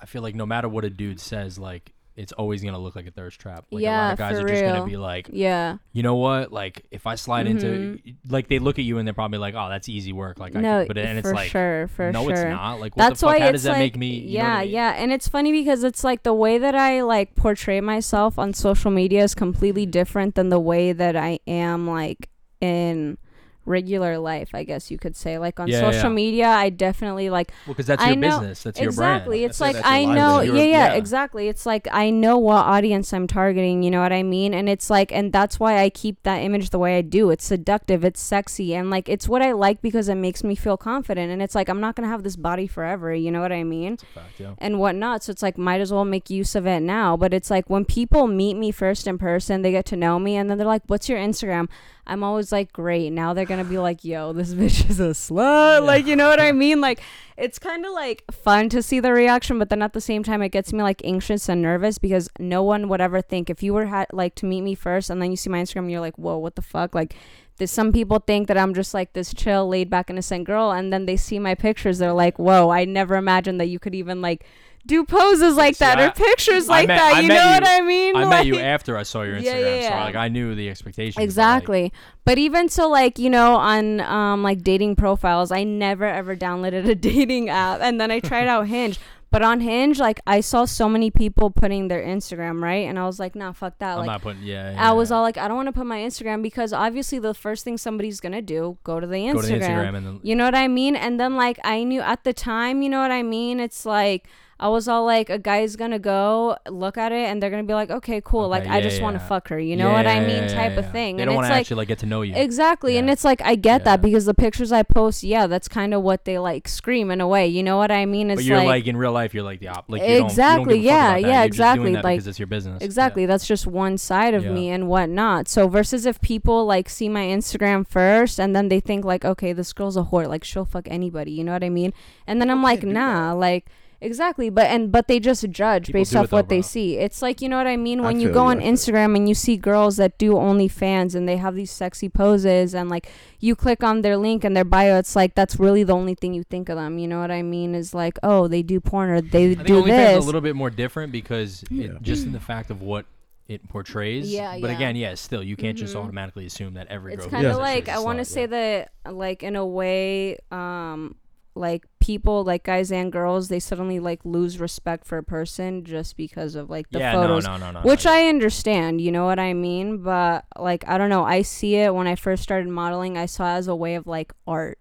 [0.00, 3.08] I feel like no matter what a dude says, like it's always gonna look like
[3.08, 3.64] a thirst trap.
[3.72, 4.72] Like a lot of guys are just real.
[4.72, 5.78] gonna be like, yeah.
[5.92, 6.52] you know what?
[6.52, 8.14] Like if I slide into Mhm.
[8.28, 10.38] like they look at you and they're probably like, oh, that's easy work.
[10.38, 12.32] Like I no, can, but and it's for like, sure, for no, sure.
[12.32, 12.74] it's not.
[12.78, 13.34] Like what That's the fuck?
[13.40, 14.18] why How does that like, make me?
[14.20, 14.70] yeah, I mean?
[14.74, 18.52] yeah, and it's funny because it's like the way that I like portray myself on
[18.52, 22.28] social media is completely different than the way that I am like
[22.60, 23.18] in
[23.66, 25.38] regular life, I guess you could say.
[25.38, 26.14] Like on Yeah, yeah, social yeah.
[26.14, 28.62] media, I definitely like Well, because that's I your know- business.
[28.62, 29.16] That's your brand.
[29.16, 29.44] exactly.
[29.44, 30.92] It's That's like I know, yeah, yeah, Yeah.
[30.94, 31.48] exactly.
[31.48, 33.82] It's like I know what audience I'm targeting.
[33.82, 34.54] You know what I mean?
[34.54, 37.30] And it's like, and that's why I keep that image the way I do.
[37.30, 38.04] It's seductive.
[38.04, 41.30] It's sexy, and like it's what I like because it makes me feel confident.
[41.32, 43.14] And it's like I'm not gonna have this body forever.
[43.14, 43.94] You know what I mean?
[43.94, 44.54] It's a fact, yeah.
[44.58, 45.22] and whatnot.
[45.24, 47.16] So it's like might as well make use of it now.
[47.16, 50.36] But it's like when people meet me first in person, they get to know me,
[50.36, 51.68] and then they're like, "What's your Instagram?"
[52.06, 55.84] I'm always like, "Great." Now they're gonna be like, "Yo, this bitch is a slut."
[55.84, 56.80] Like, you know what I mean?
[56.80, 57.00] Like,
[57.36, 60.42] it's kind of like fun to see the reaction, but then at the same time,
[60.42, 63.74] it gets me like anxious and nervous because no one would ever think if you
[63.74, 66.18] were ha- like to meet me first, and then you see my Instagram, you're like,
[66.18, 67.14] "Whoa, what the fuck?" Like.
[67.56, 70.92] There's some people think that I'm just like this chill, laid back, innocent girl, and
[70.92, 71.98] then they see my pictures.
[71.98, 74.44] They're like, "Whoa, I never imagined that you could even like
[74.86, 77.14] do poses like See, that I- or pictures like met- that.
[77.16, 78.16] I you know you- what I mean?
[78.16, 80.68] I met you after I saw your Instagram, Yeah, yeah, so like I knew the
[80.68, 81.14] expectations.
[81.16, 81.92] but, like, Exactly.
[82.24, 86.88] But even so, like you know, on um like dating profiles, I never ever downloaded
[86.88, 88.98] a dating app, and then I tried out Hinge.
[89.30, 93.04] But on Hinge, like I saw so many people putting their Instagram right, and I
[93.04, 93.94] was like, nah, fuck that.
[93.94, 94.44] I'm like not putting.
[94.44, 94.70] Yeah.
[94.70, 97.34] yeah I was all like, I don't want to put my Instagram because obviously the
[97.34, 99.34] first thing somebody's gonna do go to the Instagram.
[99.34, 100.20] Go to the Instagram and then.
[100.22, 100.94] You know what I mean?
[100.94, 103.58] And then like I knew at the time, you know what I mean?
[103.58, 104.28] It's like
[104.64, 107.74] I was all like, a guy's gonna go look at it and they're gonna be
[107.74, 108.48] like, okay, cool.
[108.48, 109.58] like Okay, I yeah, just want to fuck her.
[109.60, 110.44] You know Yeah, what I mean?
[110.44, 111.16] yeah, type yeah, of thing.
[111.16, 112.34] They and don't want to like actually like get to know you.
[112.34, 113.84] exactly, and it's like I get Yeah.
[113.84, 117.20] that because the pictures I post, yeah, that's kind of what they like scream in
[117.20, 117.46] a way.
[117.46, 118.30] You know what I mean?
[118.30, 119.84] It's but you're like, like, in real life, you're like the op.
[119.88, 121.20] Like you don't, you don't Exactly, give a fuck yeah, about that.
[121.20, 122.78] yeah, You're just exactly, doing that like- because it's your business.
[122.80, 122.86] Yeah.
[122.86, 123.26] Exactly.
[123.26, 124.52] That's just one side of Yeah.
[124.52, 125.46] me and whatnot.
[125.48, 129.52] So versus if people like see my Instagram first and then they think like, okay,
[129.52, 131.32] this girl's a whore, like she'll fuck anybody.
[131.32, 131.92] You know what I mean?
[132.26, 133.38] And then I'm like, nah, that.
[133.38, 133.66] like
[134.04, 134.50] exactly.
[134.50, 136.62] But and but they just judge People based off it though, what they bro.
[136.62, 136.96] see.
[136.98, 138.64] It's like you know what I mean I when you go you, on I.
[138.64, 142.88] Instagram and you see girls that do OnlyFans and they have these sexy poses and
[142.88, 143.08] like
[143.40, 146.34] you click on their link and their bio, it's like that's really the only thing
[146.34, 146.98] you think of them.
[146.98, 147.74] You know what I mean?
[147.74, 150.18] Is like, oh, they do porn or they I think do OnlyFans this.
[150.18, 151.86] is a little bit more different because Yeah.
[151.86, 153.06] it, just in the fact of what
[153.46, 154.32] it portrays.
[154.32, 154.76] Yeah, But yeah.
[154.76, 156.02] again, yeah, still you can't just Mhm.
[156.04, 157.30] automatically assume that every it's girl.
[157.30, 158.88] kind who of does like I want to say yeah.
[159.04, 161.16] that like in a way um
[161.54, 166.16] like people like guys and girls they suddenly like lose respect for a person just
[166.16, 167.86] because of like the yeah, photos no, no, no, no.
[167.88, 168.12] which no.
[168.12, 169.98] I understand, you know what I mean?
[169.98, 173.54] But like I don't know, I see it when I first started modeling, I saw
[173.54, 174.78] it as a way of like art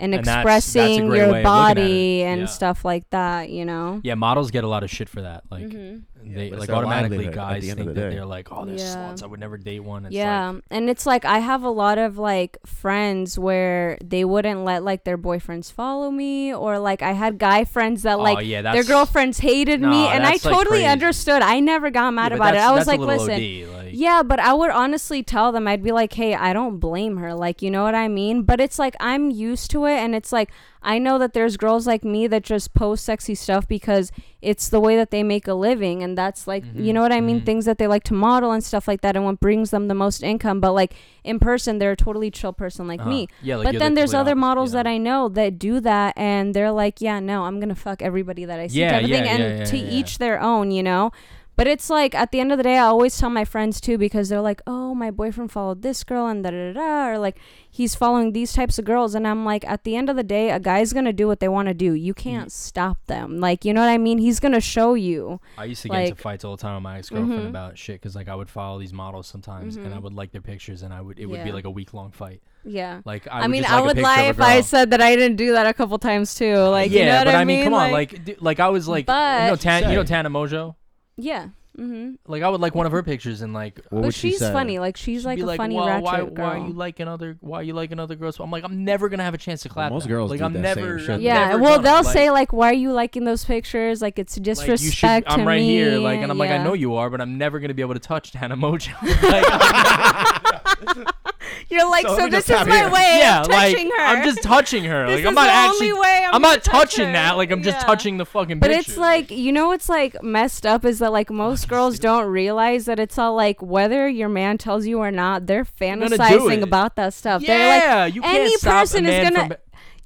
[0.00, 2.46] and, And that's- that's expressing your of looking at body and yeah.
[2.46, 4.00] stuff like that, you know?
[4.04, 5.44] Yeah, models get a lot of shit for that.
[5.50, 6.02] Like Mhm.
[6.24, 8.84] they but it's like automatically guys the think the that they're like, oh, they're Yeah.
[9.12, 9.22] sluts.
[9.22, 10.04] I would never date one.
[10.06, 14.24] It's yeah, like, and it's like I have a lot of like friends where they
[14.24, 18.22] wouldn't let like their boyfriends follow me, or like I had guy friends that oh
[18.22, 21.42] like yeah, their girlfriends hated me, and I that's, like, totally understood.
[21.42, 22.60] I never got mad yeah, about it.
[22.60, 25.92] I was like, listen, OD, like, yeah, but I would honestly tell them, I'd be
[25.92, 27.34] like, hey, I don't blame her.
[27.34, 28.42] Like, you know what I mean?
[28.42, 29.87] But it's like, I'm used to it.
[29.96, 30.50] And it's like,
[30.82, 34.78] I know that there's girls like me that just post sexy stuff because it's the
[34.80, 36.02] way that they make a living.
[36.02, 37.40] And that's like, you Mhm, know what I mean?
[37.40, 37.46] mhm.
[37.46, 39.16] Things that they like to model and stuff like that.
[39.16, 40.60] And what brings them the most income.
[40.60, 43.10] But like in person, they're a totally chill person like uh-huh.
[43.10, 43.28] me.
[43.42, 44.82] Yeah, like but then there's other models yeah.
[44.82, 48.44] that I know that do that, and they're like, "Yeah, no, I'm gonna fuck everybody
[48.44, 49.26] that I see." Yeah, type of yeah, thing.
[49.26, 51.12] yeah, and to each their own, you know.
[51.58, 53.98] But it's like at the end of the day, I always tell my friends too
[53.98, 57.36] because they're like, "Oh, my boyfriend followed this girl and da da da,", or like
[57.68, 60.50] he's following these types of girls, and I'm like, at the end of the day,
[60.50, 61.94] a guy's gonna do what they want to do.
[61.94, 63.40] You can't stop them.
[63.40, 64.18] Like, you know what I mean?
[64.18, 65.40] He's gonna show you.
[65.58, 67.48] I used to get like- into fights all the time with my ex girlfriend Mhm.
[67.48, 70.02] about shit because like I would follow these models sometimes and I Mhm.
[70.02, 72.40] would like their pictures and I would it would be like a week long fight.
[72.64, 73.00] Yeah.
[73.04, 75.66] Like I, I, mean, I would lie if I said that I didn't do that
[75.66, 76.54] a couple times too.
[76.54, 78.60] Like, yeah, you know what but I I mean, come on, Like, like d- like
[78.60, 80.04] I was like, But- you know, Tan, you know.
[80.04, 80.76] Tana Mongeau.
[81.18, 81.48] Yeah.
[81.78, 82.14] Mm-hmm.
[82.26, 84.40] Like I would like one of her pictures and like What but would she she's
[84.40, 84.52] say?
[84.52, 84.78] funny.
[84.80, 86.30] Like she's she'd like be a like, funny well, ratchet why, girl.
[86.34, 88.38] why are you liking other why are you liking other girls?
[88.40, 89.92] I'm like, I'm never gonna have a chance to clap.
[89.92, 90.08] most that.
[90.08, 91.10] girls like do I'm that same never shit.
[91.10, 91.82] I've yeah, never well, done it.
[91.84, 94.02] they'll Like- say like, "Why are you liking those pictures?
[94.02, 96.50] Like it's like, you disrespect should, to I'm right me." here, like, and I'm like,
[96.50, 96.64] I Yeah.
[96.64, 98.92] know you are, but I'm never gonna be able to touch Tana Mongeau.
[99.22, 101.14] like,
[101.70, 103.48] You're like, So so, let me this just is tap my here." way yeah, of
[103.48, 104.00] like touching her.
[104.02, 105.06] I'm just touching her.
[105.06, 105.90] This like I'm is not the actually.
[105.90, 107.12] only way I'm, I'm gonna not touch touching her.
[107.12, 107.36] that.
[107.36, 107.84] Like I'm just Yeah.
[107.84, 108.58] touching the fucking.
[108.58, 108.90] But picture.
[108.90, 112.86] it's like you know what's like messed up is that like most girls don't realize
[112.86, 117.14] that it's all like whether your man tells you or not, they're fantasizing about that
[117.14, 117.42] stuff.
[117.44, 119.56] They're like yeah, you can't any stop person a is gonna- from-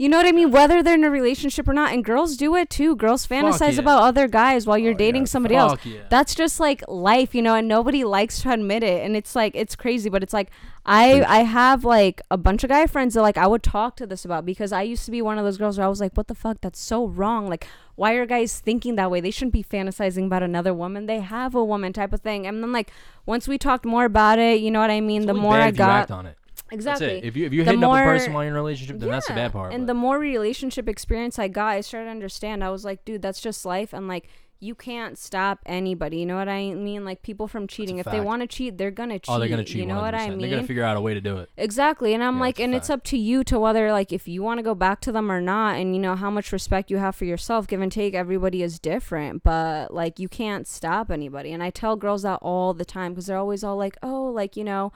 [0.03, 0.51] You know what I mean?
[0.51, 2.97] Whether they're in a relationship or not, and girls do it too.
[2.97, 3.83] Girls fantasize yeah.
[3.83, 5.27] about other guys while you're Oh, dating yeah.
[5.27, 5.79] somebody else.
[5.85, 6.01] Yeah.
[6.11, 9.05] That's just like life, you know, and nobody likes to admit it.
[9.05, 10.51] And it's like it's crazy, but it's like
[10.85, 14.07] I I have like a bunch of guy friends that like I would talk to
[14.09, 16.17] this about because I used to be one of those girls where I was like,
[16.17, 16.61] what the fuck?
[16.63, 17.47] That's so wrong.
[17.47, 19.21] Like, why are guys thinking that way?
[19.21, 21.07] They shouldn't be fantasizing about another woman.
[21.07, 22.45] They have a woman type of thing.
[22.45, 22.91] And then like
[23.25, 25.23] once we talked more about it, you know what I mean?
[25.23, 26.37] It's the more I got on it.
[26.73, 27.21] Exactly.
[27.23, 29.11] If you if you're The hitting up a person while you're in a relationship, then
[29.11, 29.73] that's the bad part.
[29.73, 32.65] And but- the more relationship experience I got, I started to understand.
[32.65, 33.93] I was like, dude, that's just life.
[33.93, 34.29] And like,
[34.61, 36.19] you can't stop anybody.
[36.19, 37.05] You know what I mean?
[37.05, 37.99] Like, people from cheating.
[37.99, 39.29] If they want to cheat, they're gonna cheat.
[39.29, 39.79] oh, they're gonna cheat.
[39.79, 40.39] You know what I mean?
[40.39, 41.51] They're gonna figure out a way to do it.
[41.57, 42.15] Exactly.
[42.15, 44.59] And I'm Yeah, like, and it's up to you to whether, like, if you want
[44.59, 47.17] to go back to them or not, and you know how much respect you have
[47.17, 47.67] for yourself.
[47.67, 51.51] Give and take, everybody is different, but like, you can't stop anybody.
[51.53, 54.57] And I tell girls that all the time because they're always all like, oh, like,
[54.57, 54.93] you know,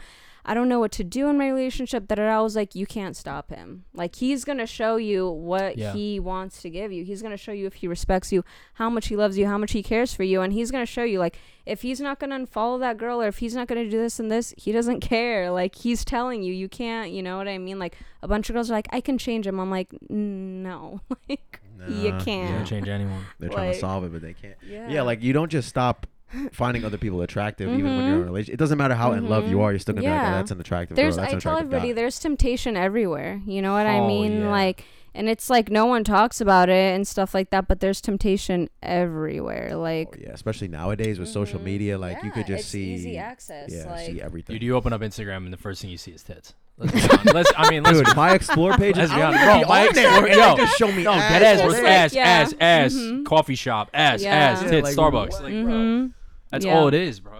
[0.49, 2.07] I don't know what to do in my relationship.
[2.09, 3.85] That I was like, you can't stop him.
[3.93, 5.93] Like, he's going to show you what Yeah.
[5.93, 7.05] he wants to give you.
[7.05, 8.45] He's going to show you if he respects you,
[8.75, 10.41] how much he loves you, how much he cares for you.
[10.43, 11.37] And he's going to show you, like,
[11.67, 13.99] if he's not going to unfollow that girl or if he's not going to do
[13.99, 15.51] this and this, he doesn't care.
[15.51, 17.81] Like he's telling you, you can't, you know what I mean?
[17.81, 19.59] Like a bunch of girls are like, I can change him.
[19.59, 22.25] I'm like, no, like you Nah, You can't.
[22.25, 23.27] can't change anyone.
[23.41, 24.55] They're trying to solve it, but they can't.
[24.67, 24.89] Yeah.
[24.89, 26.07] Yeah, like you don't just stop
[26.53, 28.27] finding other people attractive even when you're in a Mhm.
[28.27, 28.55] relationship.
[28.55, 29.63] It doesn't matter how in love you Mhm.
[29.63, 31.23] are, you're still gonna be like, oh, that's an attractive there's girl.
[31.23, 31.95] That's I an tell everybody guy.
[31.95, 33.41] there's temptation everywhere.
[33.47, 34.41] You know what I Oh, mean?
[34.41, 34.51] yeah.
[34.51, 38.03] Like and it's like no one talks about it and stuff like that, but there's
[38.03, 39.75] temptation everywhere.
[39.75, 41.65] Like Oh, yeah, especially nowadays with social Mhm.
[41.65, 43.73] media, like you could just it's see, easy access.
[43.73, 44.55] yeah, like see everything.
[44.55, 46.55] Dude, you open up Instagram and the first thing you see is tits.
[46.79, 47.35] Let's be honest.
[47.35, 49.45] Let's, I mean, let's Dude, my explore page is Let's be honest.
[49.45, 51.73] Bro, my on Explore- and yo, just show me no ass dead ass, all bro.
[51.73, 51.89] Just day.
[51.89, 52.23] like, ass, yeah.
[52.23, 53.25] ass, ass, Mhm.
[53.25, 54.35] coffee shop, ass, Yeah.
[54.35, 55.31] ass, Yeah, tits, like, Starbucks.
[55.33, 55.43] what?
[55.45, 56.13] Like, bro, mhm.
[56.51, 56.79] that's Yeah.
[56.79, 57.33] all it is, bro.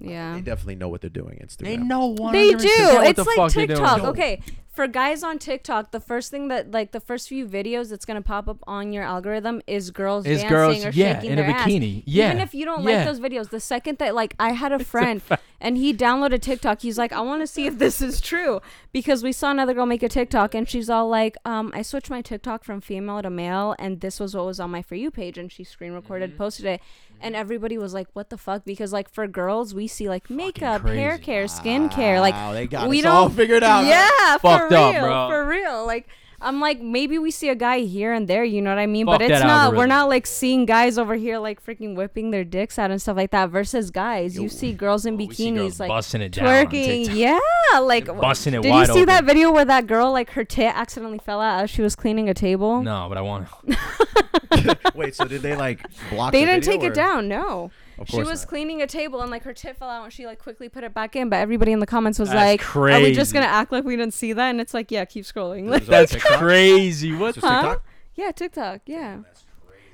[0.00, 0.34] Yeah.
[0.34, 1.38] They definitely know what they're doing.
[1.42, 1.64] Instagram.
[1.64, 2.32] They know one.
[2.32, 2.56] They do.
[2.66, 3.78] What It's the like fuck they doing.
[3.78, 4.02] TikTok.
[4.02, 4.08] No.
[4.10, 4.42] Okay,
[4.76, 8.22] for guys on TikTok, the first thing that like the first few videos that's gonna
[8.22, 11.42] pop up on your algorithm is girls Is dancing girls, or yeah, shaking in a
[11.42, 11.66] their ass.
[11.68, 12.02] bikini.
[12.06, 12.26] Yeah.
[12.26, 12.98] Even if you don't yeah.
[12.98, 15.22] like those videos, the second that like I had a friend
[15.60, 18.60] and he downloaded TikTok, he's like, I want to see if this is true
[18.92, 22.10] because we saw another girl make a TikTok and she's all like, um, I switched
[22.10, 25.10] my TikTok from female to male and this was what was on my for you
[25.10, 26.38] page and she screen recorded, Mm-hmm.
[26.38, 26.80] posted it,
[27.20, 28.64] and everybody was like, what the fuck?
[28.66, 31.22] Because like for girls, we see like makeup, hair crazy.
[31.22, 33.84] care, skincare, like Wow, they got we us all don't- figured out.
[33.86, 35.28] yeah, for Fucked real, up, bro.
[35.28, 35.86] for real.
[35.86, 36.08] Like
[36.40, 39.06] I'm like maybe we see a guy here and there, you know what I mean?
[39.06, 39.74] Fuck but it's that not.
[39.74, 43.16] We're not like seeing guys over here like freaking whipping their dicks out and stuff
[43.16, 43.50] like that.
[43.50, 46.46] Versus guys, you see girls in Oh, we see girls bikinis like busting it down
[46.46, 47.14] on twerking.
[47.14, 47.38] Yeah,
[47.80, 50.44] like They're busting it did wide you see that video where that girl like her
[50.44, 52.82] tit accidentally fell out as she was cleaning a table?
[52.82, 54.78] No, but I want to.
[54.94, 56.32] Wait, so did they like block?
[56.32, 57.28] They the didn't video, take it down.
[57.28, 57.70] No.
[57.98, 58.48] Of She course was not.
[58.48, 60.92] cleaning a table and like her tit fell out and she like quickly put it
[60.92, 61.28] back in.
[61.30, 63.96] But everybody in the comments was That's like, "Are we just gonna act like we
[63.96, 65.66] didn't see that?" And it's like, yeah, keep scrolling.
[65.70, 67.14] Like, That's crazy.
[67.14, 67.36] What?
[67.36, 67.60] Huh?
[67.62, 67.84] TikTok?
[68.14, 68.80] Yeah, TikTok.
[68.86, 69.18] Yeah.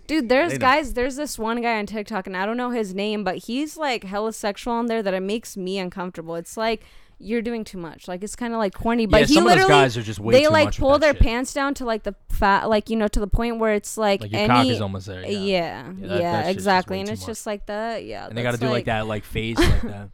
[0.09, 3.23] Dude, there's guys, there's this one guy on TikTok, and I don't know his name,
[3.23, 6.35] but he's like hella sexual on there that it makes me uncomfortable.
[6.35, 6.83] It's like
[7.23, 8.09] you're doing too much.
[8.09, 10.03] Like it's kind of like corny, but yeah, he some of those literally guys are
[10.03, 11.23] just way they too like pull their shit.
[11.23, 14.21] pants down to like the fat, like you know, to the point where it's like,
[14.21, 14.49] Like your any.
[14.49, 15.23] cock is almost there.
[15.23, 15.39] yeah, Yeah.
[15.39, 17.27] yeah, Yeah, that- that exactly, and it's much.
[17.29, 18.05] just like that.
[18.05, 20.09] Yeah, And they got to do like that, like face, like that.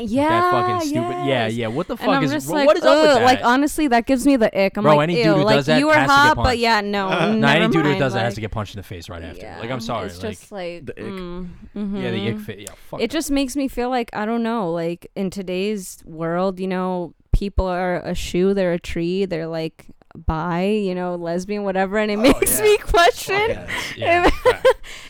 [0.00, 1.10] Yeah, that fucking stupid.
[1.10, 1.54] Yeah, yes.
[1.54, 1.66] yeah.
[1.68, 2.30] What the fuck I'm is?
[2.30, 3.22] just like, what is up with that?
[3.22, 4.76] like honestly, that gives me the ick.
[4.76, 6.36] I'm Bro, like, any dude ew, who like does that you were has to get
[6.36, 8.40] hot, but yeah, no, Uh, no, never any dude who mind, does that has to
[8.40, 9.40] get punched in the face right after.
[9.40, 10.06] Yeah, Like, I'm sorry.
[10.06, 11.04] It's like, just like The ick.
[11.04, 12.44] mm, yeah, the ick mhm.
[12.44, 12.60] fit.
[12.60, 13.00] Yeah, fuck.
[13.00, 13.14] It that.
[13.16, 14.70] just makes me feel like I don't know.
[14.70, 19.86] Like in today's world, you know, people are a shoe, they're a tree, they're like
[20.14, 22.64] bi, you know, lesbian, whatever, and it makes yeah.
[22.64, 23.34] me question.
[23.34, 23.68] Okay.
[23.96, 24.66] Yeah, it- fact.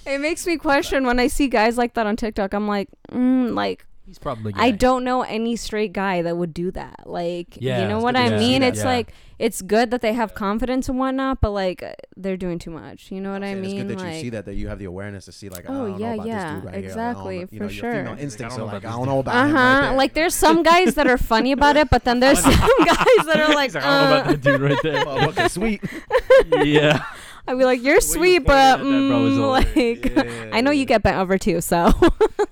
[0.06, 2.54] It makes me question when I see guys like that on TikTok.
[2.54, 4.54] I'm like, mm, like He's probably.
[4.56, 7.00] I don't know any straight guy that would do that.
[7.04, 8.62] Like, Yeah, you know what I mean?
[8.62, 8.86] It's Yeah.
[8.86, 12.70] like it's good that they have confidence and whatnot, but like uh, they're doing too
[12.70, 13.12] much.
[13.12, 13.72] You know what I And mean?
[13.72, 15.66] It's good that like, you see that that you have the awareness to see like
[15.68, 17.42] Oh, I don't yeah, know about yeah, this dude right exactly, here.
[17.42, 18.16] Like, know, you for know, your sure.
[18.18, 19.80] instincts I are don't know like I about don't this know about Uh him huh.
[19.90, 22.52] right like there's some guys that are funny about it, but then there's some
[22.86, 25.04] guys that are like, He's like, I don't know about uh, that dude right there.
[25.06, 25.82] Oh, okay, sweet.
[26.64, 27.04] yeah.
[27.48, 30.50] I'd be like, you're you sweet, pointed but at that, bro, was mm, like, Yeah,
[30.56, 31.92] I know you get bent over too, so.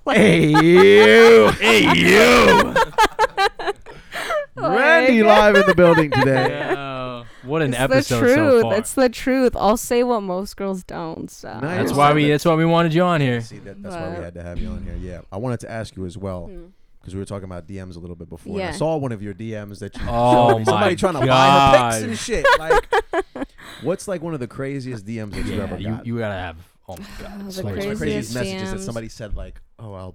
[0.09, 2.74] Hey you, Hey you.
[4.55, 6.49] Brandy live in the building today.
[6.49, 7.24] Yeah.
[7.42, 8.36] What an it's episode the truth.
[8.36, 8.74] so far.
[8.76, 9.57] It's the truth.
[9.57, 11.30] I'll say what most girls don't.
[11.30, 11.61] So.
[11.61, 11.78] Nice.
[11.78, 12.30] that's why we.
[12.30, 13.40] That's why we wanted you on here.
[13.40, 14.97] See, that, that's why we had to have you on here.
[14.97, 16.66] Yeah, I wanted to ask you as well Hmm.
[17.07, 18.54] Because we were talking about DMs a little bit before.
[18.59, 18.76] and I Yeah.
[18.76, 20.64] saw one of your DMs that you Oh showed me.
[20.64, 22.44] somebody my trying to buy her pics and shit.
[22.59, 23.48] Like,
[23.82, 26.07] what's like one of the craziest DMs that you Yeah, ever you, got?
[26.07, 26.57] you gotta have.
[26.88, 27.32] Oh my god.
[27.42, 30.14] Oh, it's the so much Like, craziest craziest messages that somebody said like, "Oh, I'll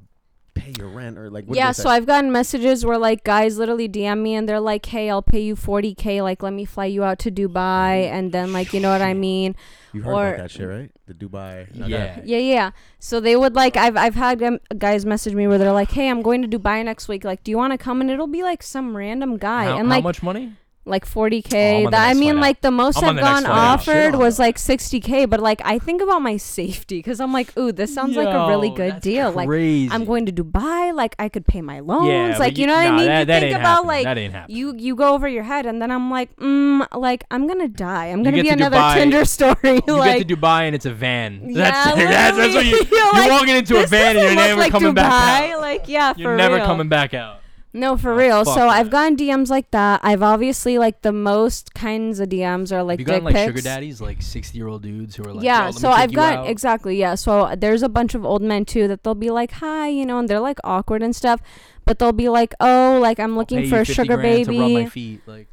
[0.54, 1.89] pay your rent," or like, what yeah, so?
[1.89, 5.39] I've gotten messages where like guys literally DM me and they're like, "Hey, I'll pay
[5.41, 6.22] you 40k.
[6.22, 9.14] Like, let me fly you out to Dubai." And then like, you know what I
[9.14, 9.56] mean?
[9.93, 10.89] you heard or- about that shit, right?
[11.08, 11.76] The Dubai.
[11.76, 12.16] no, Yeah.
[12.16, 12.72] that- Yeah, yeah.
[12.99, 16.10] So they would like I've I've had um, guys message me where they're like, "Hey,
[16.10, 17.24] I'm going to Dubai next week.
[17.26, 19.88] Like, do you want to come?" And it'll be like some random guy How, and
[19.88, 20.54] how like much money?
[20.86, 21.53] Like 40k.
[21.53, 24.39] Oh, I'm on the that I mean, like the most I'm I've gone offered was
[24.39, 25.29] like 60k.
[25.29, 28.47] But like I think about my safety because I'm like, ooh, this sounds like a
[28.47, 29.32] really good deal.
[29.32, 29.49] Like.
[29.49, 30.93] I'm going to Dubai.
[30.93, 32.07] Like I could pay my loans.
[32.07, 33.05] Yeah, like but you know what nah, I mean?
[33.05, 33.88] That, you that think about happening.
[33.88, 34.57] like that ain't happening.
[34.57, 38.07] you you go over your head, and then I'm like, mm, like I'm gonna die.
[38.07, 39.82] I'm gonna be another Dubai- Tinder story.
[39.88, 41.49] You like get to Dubai and it's a van.
[41.49, 42.71] Yeah, That's that's, that's what you.
[42.91, 44.95] You're You're like, walking into a van and you're never like coming Dubai.
[44.95, 45.61] back out.
[45.61, 47.40] Like yeah, for You're never coming back out.
[47.74, 48.43] No, for Oh, real.
[48.43, 50.01] So I've gotten DMs like that.
[50.03, 53.47] I've obviously like the most kinds of DMs are like Have you dick like pics.
[53.47, 56.49] sugar daddies, like sixty year old dudes who are like, yeah, so I've got out.
[56.49, 57.15] exactly yeah.
[57.15, 60.19] So there's a bunch of old men too that they'll be like, "Hi," you know,
[60.19, 61.39] and they're like awkward and stuff,
[61.86, 64.67] but they'll be like, "Oh, like I'm looking for a sugar grand to rub my
[64.80, 65.47] baby." feet, like,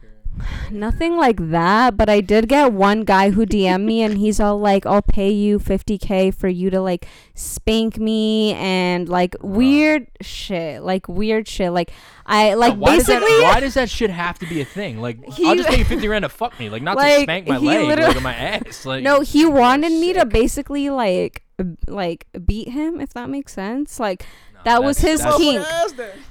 [0.70, 4.58] Nothing like that, but I did get one guy who DM'd me and he's all
[4.58, 10.82] like, "I'll pay you 50k for you to like spank me and like weird shit,
[10.82, 11.72] like weird shit.
[11.72, 11.90] Like
[12.26, 15.00] I like why basically does that, why does that shit have to be a thing?
[15.00, 17.58] Like, I'll just pay you fifty grand to fuck me, like not to spank my
[17.58, 18.84] he leg, like or my ass.
[18.84, 21.42] Like, No, he oh, wanted me to basically like
[21.88, 23.98] like beat him if that makes sense.
[23.98, 24.24] Like
[24.68, 25.64] that was his that's- kink.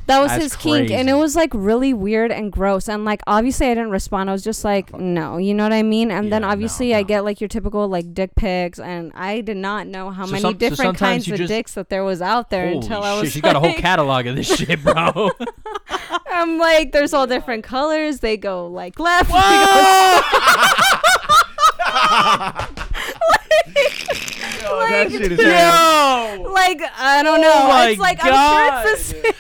[0.08, 3.22] That was That's his kink and it was like really weird and gross and like
[3.28, 4.30] obviously I didn't respond.
[4.30, 6.12] I was just like, "No." You know what I mean?
[6.12, 9.42] And then Yeah, no, obviously I get like your typical like dick pics and I
[9.42, 12.06] did not know how So many some- different sometimes kinds of just- dicks that there
[12.06, 14.82] was out there until I shit, was she's got a whole catalog of this shit,
[14.82, 15.30] bro.
[16.32, 18.22] I'm like there's all different colors.
[18.22, 19.30] They go like left.
[24.68, 26.52] they Yo, that Like, shit is yo.
[26.52, 27.68] like I don't Oh know.
[27.68, 28.34] my it's like I'm
[28.84, 29.34] sure it's the same.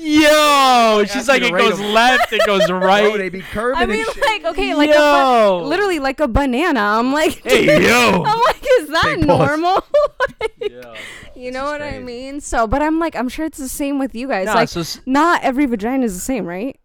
[0.00, 1.92] Yo, she's asking like it goes goes 'em.
[1.92, 3.18] left, it goes Bro, right.
[3.18, 5.58] they be curving I mean, like okay, like a Yo.
[5.60, 6.80] ba- literally like a banana.
[6.80, 8.22] I'm like, Hey, yo.
[8.26, 9.84] I'm like, is that Big normal?
[10.40, 10.94] Like, Yeah.
[11.34, 12.40] you know is what I mean?
[12.40, 14.46] So, but I'm like, I'm sure it's the same with you guys.
[14.46, 16.78] Nah, like, so s- not every vagina is the same, right?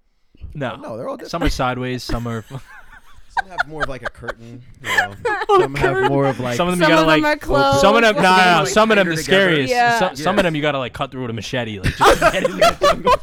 [0.55, 1.31] no, No, they're all different.
[1.31, 2.43] some are sideways, some are.
[3.39, 4.61] Some have more of like a curtain.
[4.83, 5.13] You know.
[5.59, 6.55] Some have more of like.
[6.57, 7.37] some of them Some you of gotta them like.
[7.37, 7.79] are closed.
[7.81, 9.43] Some of them, like- nah, nah, like some of them the tighter together.
[9.45, 9.71] scariest.
[9.71, 9.99] Yeah.
[9.99, 10.39] Some, some Yeah.
[10.39, 13.03] of them you gotta like cut through with a machete, like just to get in
[13.05, 13.17] oh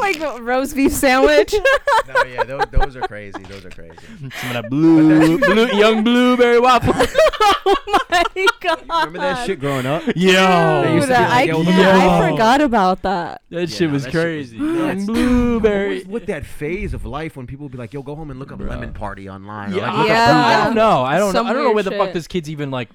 [0.00, 1.54] like a roast beef sandwich.
[2.08, 3.42] no, yeah, those, those are crazy.
[3.44, 3.96] Those are crazy.
[4.40, 6.92] Some of that blue, blue, young blueberry waffle.
[7.66, 7.76] oh
[8.10, 8.22] my
[8.60, 8.80] god!
[8.88, 10.02] Remember that shit growing up?
[10.14, 12.30] Yo, They used to be Dude, like, I, yo, can't- look I that.
[12.30, 13.42] forgot about that.
[13.50, 14.58] that Yeah, shit no, was that shit was crazy.
[14.60, 14.96] nuts.
[14.98, 15.88] young blueberry.
[16.00, 18.30] What was with that phase of life when people would be like, "Yo, go home
[18.30, 18.65] and look up Bro.
[18.68, 20.60] Lemon Party online." Yeah, like, I- Yeah.
[20.60, 21.02] I don't know.
[21.02, 21.32] I don't.
[21.32, 22.14] Some I don't know where weird the fuck shit.
[22.14, 22.88] this kids even like.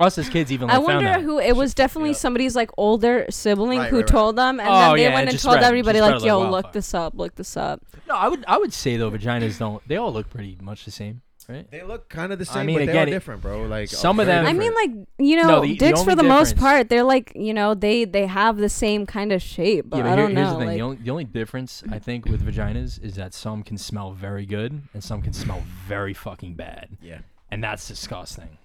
[0.00, 1.22] Us as kids even like, I found wonder out.
[1.22, 1.74] who it was.
[1.74, 2.16] Definitely up.
[2.18, 4.06] somebody's like older sibling Right, who right, right.
[4.08, 6.10] told them, and Oh, then they yeah, went it and just told spread- everybody just
[6.12, 6.72] like, spread like "Yo, look wildfire.
[6.72, 8.44] this up, look this up." No, I would.
[8.46, 9.82] I would say though, vaginas don't.
[9.88, 11.70] They all look pretty much the same, right?
[11.70, 13.62] They look kind of the I same, mean, but they again, are different, bro.
[13.62, 16.22] Like some of them- I mean, like you know, No, the- the dicks for only
[16.22, 19.86] the most part, they're like you know they they have the same kind of shape,
[19.88, 20.52] but yeah, but I here- don't here's know.
[20.54, 23.62] the thing: like, the, only, the only difference I think with vaginas is that some
[23.62, 27.18] can smell very good and some can smell very fucking bad, yeah.
[27.50, 28.58] and that's disgusting.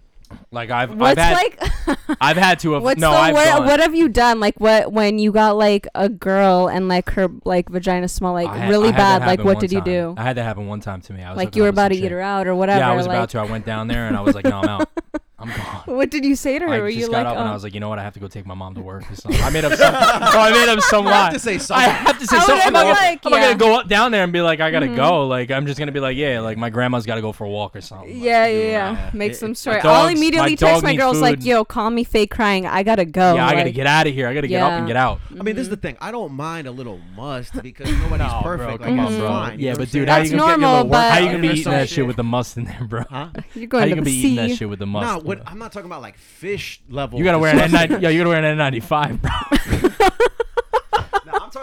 [0.51, 3.65] Like I've what's I've had like I've had to have what's no the I've what,
[3.65, 7.27] what have you done like what when you got like a girl and like her
[7.43, 10.15] like vagina smell like had- really I had that bad like what did you do
[10.17, 11.23] I had that happen one time to me.
[11.23, 13.07] I was like you were about to eat her out or whatever Yeah, I was
[13.07, 13.39] like, about to.
[13.39, 14.89] I went down there and I was like, no, I'm out.
[15.39, 15.97] I'm gone.
[15.97, 17.47] what did you say to her I were just you got like up and I
[17.49, 17.99] um, was like, you know what?
[17.99, 19.41] I have to go take my mom to work or something.
[19.41, 19.91] I made up some.
[19.93, 21.23] no, I made up some You lie.
[21.25, 21.89] have to say I something.
[21.91, 22.55] have to say I something.
[22.55, 23.47] would've I'm not, been gonna, like, I'm not yeah.
[23.53, 25.27] gonna go up down there and be like, I gotta go.
[25.27, 27.75] Like, I'm just gonna be like, yeah, like my grandma's gotta go for a walk
[27.75, 28.09] or something.
[28.13, 29.11] Like, yeah yeah yeah yeah.
[29.13, 31.35] make It- some my story I'll dogs- immediately my text dog my needs girls like
[31.39, 31.45] food.
[31.45, 34.13] yo call me fake crying I gotta go Yeah, I gotta like, get out of
[34.13, 34.27] here.
[34.29, 34.93] I gotta get up and Yeah.
[34.93, 35.19] get out.
[35.37, 35.97] I mean, this is the thing.
[35.99, 38.83] I don't mind a little must because nobody's No, bro, perfect.
[38.83, 39.27] come like, on, it's bro.
[39.27, 39.59] fine.
[39.59, 40.91] you Yeah, know but what I'm dude, how That's you gonna get your normal, little
[40.91, 41.01] work?
[41.01, 42.07] How but- you gonna be eating that shit shit.
[42.07, 43.03] with the must in there, bro?
[43.09, 43.27] Huh?
[43.55, 45.02] you're How going you to gonna the be eating that shit with the must?
[45.03, 45.19] Bro?
[45.19, 47.19] what, I'm not talking about like fish level.
[47.19, 47.71] You gotta wear an.
[47.71, 48.01] N9.
[48.01, 50.09] Yeah, you gotta wear an N95, bro.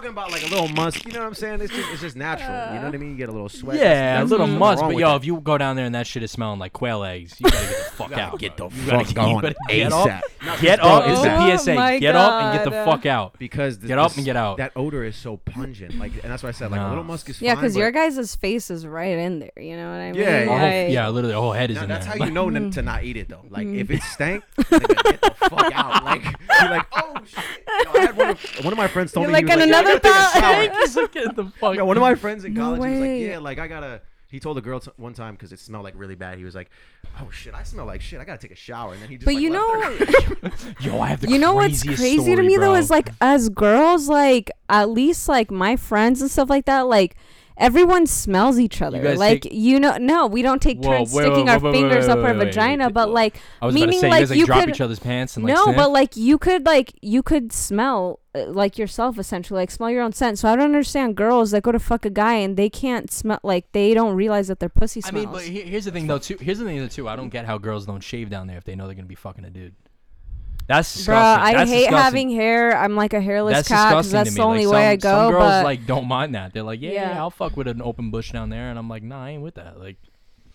[0.03, 1.05] No, I'm talking about like a little musk.
[1.07, 1.61] You know what I'm saying?
[1.61, 2.49] It's just it's just natural.
[2.75, 3.11] You know what I mean?
[3.11, 3.77] You get a little sweat.
[3.77, 4.83] Yeah, a little there's nothing must.
[4.83, 5.17] wrong But yo, that.
[5.17, 7.67] if you go down there and that shit is smelling like quail eggs, you gotta
[7.67, 8.39] get the fuck out.
[8.39, 10.09] get the You gotta fuck get- you going better Get up.
[10.09, 10.61] ASAP.
[10.61, 11.03] Get bro, up.
[11.05, 11.99] It's it's the that- Oh PSA.
[12.01, 12.85] Get up and get the God.
[12.87, 13.39] fuck out.
[13.39, 14.57] because th- Get up and get out.
[14.57, 15.99] That odor is so pungent.
[15.99, 16.87] Like, and that's why I said like No.
[16.87, 17.63] a little musk is yeah fine.
[17.63, 20.39] because but your guys' face is right in there you know what I mean Yeah,
[20.41, 22.17] Our whole- Like- yeah, literally, the whole head is Now, in that's there.
[22.19, 23.45] how you know n- to not eat it though.
[23.51, 26.05] Like if it stank, nigga, get the fuck out.
[26.05, 26.25] Like
[26.61, 27.45] you're like, oh shit.
[27.85, 29.63] Yo, I had one, of, one of my friends told You're me he like, was
[29.63, 31.75] "And like, yeah, I another gotta take a thought." He's like, get the fuck.
[31.77, 33.23] Yeah, one of my friends in No college, he was way.
[33.23, 34.03] like, yeah, like I gotta.
[34.29, 36.39] He told a girl t- one time because it smelled like really bad.
[36.39, 36.71] He was like,
[37.21, 38.21] "Oh shit, I smell like shit.
[38.21, 39.25] I gotta take a shower." And then he just.
[39.27, 40.01] but like, you left
[40.41, 40.53] know her.
[40.81, 42.75] Yo, I have the you know what's craziest crazy to story, me though bro.
[42.77, 47.17] is like as girls like at least like my friends and stuff like that like
[47.61, 49.01] everyone smells each other.
[49.03, 52.09] guys like take- you know, no, we don't take Whoa, turns wait, sticking our fingers
[52.09, 54.39] up our vagina, but like I was about to Meaning, say you like, guys like
[54.39, 55.77] you drop could- each other's pants and like no, sniff?
[55.77, 60.03] but like you could like you could smell uh, like yourself essentially, like smell your
[60.03, 60.39] own scent.
[60.39, 63.41] So I don't understand girls that go to fuck a guy and they can't smell
[63.43, 65.15] like they don't realize that their pussy smells.
[65.27, 66.37] I mean, but here's the thing though too.
[66.41, 67.09] Here's the thing though too.
[67.09, 69.15] I don't get how girls don't shave down there if they know they're gonna be
[69.15, 69.75] fucking a dude.
[70.71, 71.17] That's Bruh, disgusting.
[71.47, 71.99] I That's hate disgusting.
[72.05, 72.77] having hair.
[72.79, 73.65] I'm like a hairless cat.
[73.67, 74.37] That's cat 'cause disgusting that's to me.
[74.37, 75.19] the only like, way some, I go.
[75.25, 76.53] Some girls but like don't mind that.
[76.53, 77.19] They're like, yeah, yeah, Yeah.
[77.19, 79.57] I'll fuck with an open bush down there, and I'm like, nah, I ain't with
[79.57, 79.81] that.
[79.81, 79.97] Like,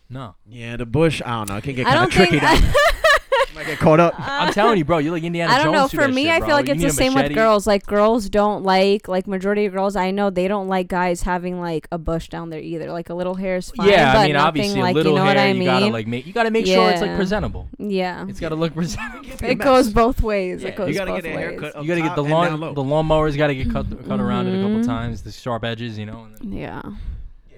[0.09, 0.35] no.
[0.47, 1.21] Yeah, the bush.
[1.25, 1.57] I don't know.
[1.57, 2.39] It can get I kind of don't tricky.
[2.39, 2.61] think.
[2.63, 3.04] down You
[3.53, 4.13] might get caught up.
[4.17, 4.97] I'm telling you, bro.
[4.99, 5.59] You're like Indiana Jones.
[5.59, 6.01] I don't Jones know.
[6.03, 6.47] For me, shit, I bro.
[6.47, 7.67] feel like You it's the a same with girls.
[7.67, 11.59] Like girls don't like like majority of girls I know they don't like guys having
[11.59, 12.91] like a bush down there either.
[12.91, 13.89] Like a little hair is fine.
[13.89, 15.35] Yeah, but I mean, nothing obviously, like a little you know hair.
[15.35, 16.25] what I you gotta like make.
[16.25, 17.67] You gotta make sure it's like presentable.
[17.77, 19.29] yeah, It's gotta look presentable.
[19.43, 20.61] it goes both ways.
[20.63, 21.45] Yeah, it you goes gotta both get a ways.
[21.51, 21.75] haircut.
[21.75, 22.59] Up You gotta get the and down lawn.
[22.59, 22.73] low.
[22.73, 24.85] The lawnmower's gotta get cut cut around it a couple Mhm.
[24.85, 25.21] times.
[25.21, 26.25] The sharp edges, you know.
[26.25, 26.91] And then, Yeah, Yeah,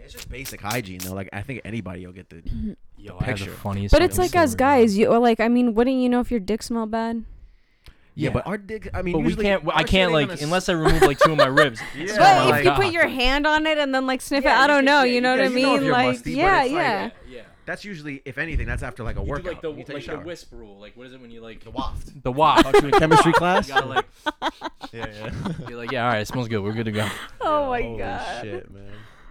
[0.08, 1.14] it's just basic hygiene though.
[1.14, 2.38] Like I think anybody will get the.
[2.38, 2.72] Mm-hmm.
[2.98, 3.58] yo, The I have the picture.
[3.60, 3.92] funniest.
[3.94, 6.20] but it's fucking like as story, guys, you or like I mean, wouldn't you know
[6.20, 7.24] if your dick smell bad?
[8.16, 8.34] Yeah, Yeah.
[8.34, 8.90] but our dick.
[8.96, 9.64] I mean, But we usually can't.
[9.68, 11.80] I our can't ain't like gonna unless I remove like two of my ribs.
[11.96, 12.06] Yeah.
[12.18, 12.76] But Oh if my you God.
[12.82, 14.86] put your hand on it and then like sniff Yeah, it, I you don't can-
[14.86, 15.04] know.
[15.04, 15.84] yeah, you know you what I can- know if mean?
[15.84, 17.10] you're Like, musty, but yeah, it's like- yeah.
[17.30, 17.42] yeah.
[17.68, 19.46] That's usually, if anything, that's after like a You do workout.
[19.46, 20.24] like the You take a like the shower.
[20.24, 20.80] wisp rule.
[20.80, 22.24] Like what is it when you like The waft.
[22.24, 22.74] the waft?
[22.82, 23.68] You in chemistry class.
[23.68, 24.06] You gotta like
[24.94, 25.32] yeah, yeah.
[25.68, 26.64] you're like yeah, all right, it smells good.
[26.64, 27.08] We're good to go.
[27.42, 28.84] Oh my Holy god, shit, man.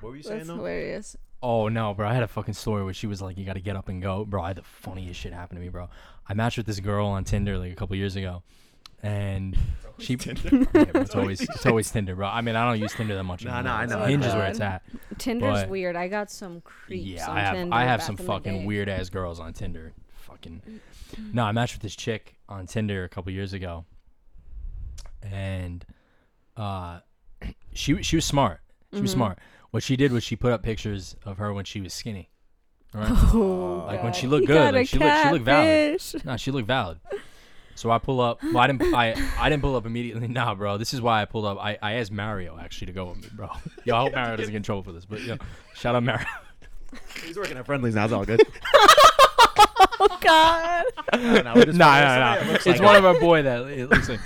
[0.06, 0.54] What were you saying that's though?
[0.56, 1.16] hilarious.
[1.42, 2.06] Oh no, bro!
[2.08, 4.00] I had a fucking story where she was like, "You got to get up and
[4.00, 5.88] go, bro." I had the funniest shit happen to me, bro.
[6.28, 8.44] I matched with this girl on Tinder like a couple years ago,
[9.02, 9.56] and
[9.98, 10.32] she Yeah,
[10.84, 12.28] bro, it's always it's always Tinder, bro.
[12.28, 13.44] I mean, I don't use Tinder that much.
[13.44, 13.72] Nah, anymore.
[13.72, 14.38] nah, I know, I Hinge is know.
[14.38, 14.82] where it's at.
[15.18, 15.96] Tinder's But- weird.
[15.96, 18.32] I got some creeps Yeah, on I have Tinder I have back some in the
[18.32, 18.64] fucking day.
[18.66, 19.92] weird ass girls on Tinder.
[20.20, 20.62] Fucking
[21.32, 23.84] no, I matched with this chick on Tinder a couple years ago,
[25.22, 25.84] and
[26.56, 27.00] uh,
[27.74, 28.60] she she was smart.
[28.94, 29.14] She was Mhm.
[29.14, 29.38] smart.
[29.70, 32.30] What she did was she put up pictures of her when she was skinny.
[32.94, 33.10] Right?
[33.34, 35.98] Oh, Like, when she looked good, like, she looked- she looked valid.
[36.00, 36.24] catfish.
[36.24, 36.98] nah, she looked valid.
[37.78, 38.42] So I pull up.
[38.42, 38.94] Well, I didn't.
[38.94, 40.28] I I didn't pull up immediately.
[40.38, 40.78] Nah, bro.
[40.78, 41.58] This is why I pulled up.
[41.60, 43.50] I, I asked Mario actually to go with me, bro.
[43.84, 45.04] Yo, I hope Mario doesn't get in trouble for this.
[45.04, 45.36] But yo,
[45.74, 46.24] shout out Mario.
[47.22, 48.04] He's working at Friendly's now.
[48.04, 48.40] It's all good.
[49.98, 50.84] Oh God.
[51.12, 51.72] nah, nah, nah, nah, nah.
[51.74, 54.20] that It's like one a- of our boy that it looks like.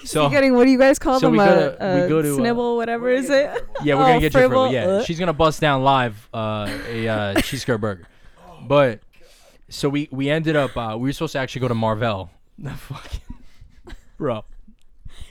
[0.04, 1.32] So getting what do you guys call so them?
[1.32, 3.66] we a, go to- we a go to, uh, snibble, whatever is it?
[3.82, 4.86] yeah, we're Oh, gonna get you for fribble, yeah.
[4.86, 5.04] uh.
[5.04, 8.06] She's gonna bust down live uh, a uh, cheese curd burger,
[8.66, 9.00] but
[9.68, 12.30] so we we ended up uh, we were supposed to actually go to Marvell.
[12.58, 13.20] The fucking
[14.18, 14.44] bro.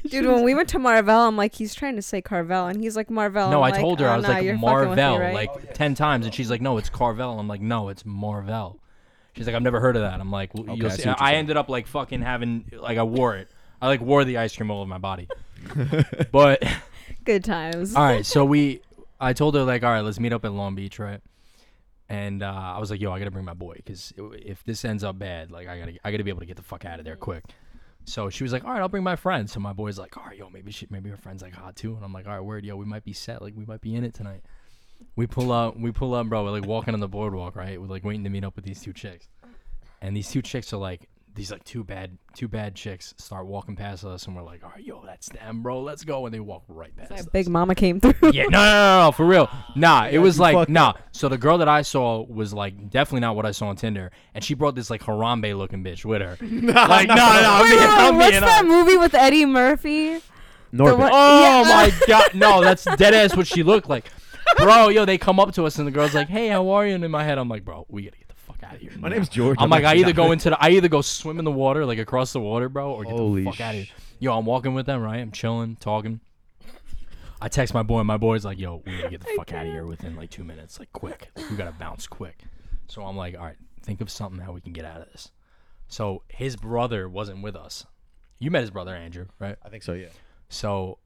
[0.05, 2.97] Dude, when we went to Marvel, I'm like, he's trying to say Carvel, and he's
[2.97, 3.49] like Marvel.
[3.49, 5.03] No, I'm I like, told her oh, I was nah, like you're fucking with me,
[5.03, 8.79] Marvel like ten times, and she's like, "No, it's Carvel." I'm like, "No, it's Marvel."
[9.35, 11.09] She's like, "I've never heard of that." I'm like, well, Okay, "You'll I see." see
[11.09, 13.47] what you're I ended up like fucking having like I wore it.
[13.83, 15.27] I like wore the ice cream all over my body.
[16.31, 16.63] But
[17.25, 17.93] Good times.
[17.95, 18.79] all right, so we,
[19.19, 21.19] I told her like, all right, let's meet up at Long Beach, right?
[22.07, 25.03] And uh, I was like, yo, I gotta bring my boy because if this ends
[25.03, 27.03] up bad, like I gotta, I gotta be able to get the fuck out of
[27.03, 27.43] there quick.
[28.05, 29.49] So she was like, all right, I'll bring my friend.
[29.49, 31.93] So my boy's like, all right, yo, maybe she, maybe her friend's like hot too.
[31.93, 33.95] And I'm like, all right, word, yo, we might be set, like we might be
[33.95, 34.43] in it tonight.
[35.17, 36.45] We pull up, we pull up, bro.
[36.45, 37.81] We're like walking on the boardwalk, right?
[37.81, 39.27] We're like waiting to meet up with these two chicks,
[40.01, 43.75] and these two chicks are like, these like two bad, two bad chicks start walking
[43.75, 45.81] past us, and we're like, all right, yo, that's them, bro.
[45.81, 46.25] Let's go.
[46.25, 47.23] And they walk right past us.
[47.23, 48.31] That big mama came through.
[48.31, 48.57] Yeah, no, no,
[48.99, 49.49] no, no, for real.
[49.75, 50.93] Nah, it was like fucked nah.
[51.11, 54.11] So the girl that I saw was like definitely not what I saw on Tinder,
[54.35, 56.37] and she brought this like Harambe looking bitch with her.
[56.41, 58.65] like no, no, I'm Wait, being, wait, I'm what's being that honest.
[58.65, 60.21] movie with Eddie Murphy?
[60.71, 61.09] Norbit.
[61.11, 61.69] Oh Yeah.
[61.69, 64.05] my god, no, that's dead ass what she looked like,
[64.57, 64.89] bro.
[64.89, 67.03] Yo, they come up to us and the girl's like, "Hey, how are you?" And
[67.03, 68.22] in my head, I'm like, "Bro, we gotta get the fuck
[68.73, 69.57] out of here." My name's George.
[69.59, 71.99] I'm like, I either go into the, I either go swim in the water, like
[71.99, 73.95] across the water, bro, or get Holy the fuck out of here.
[74.19, 75.19] Yo, I'm walking with them, right?
[75.19, 76.19] I'm chilling, talking.
[77.41, 79.65] I text my boy, and my boy's like, "Yo, we gotta get the fuck out
[79.65, 81.29] of here within like two minutes, like quick.
[81.35, 82.43] Like, we gotta bounce quick."
[82.87, 85.31] So I'm like, "All right, think of something how we can get out of this."
[85.87, 87.85] So his brother wasn't with us.
[88.39, 89.57] You met his brother Andrew, right?
[89.63, 89.93] I think so.
[89.93, 90.07] Yeah.
[90.49, 90.99] So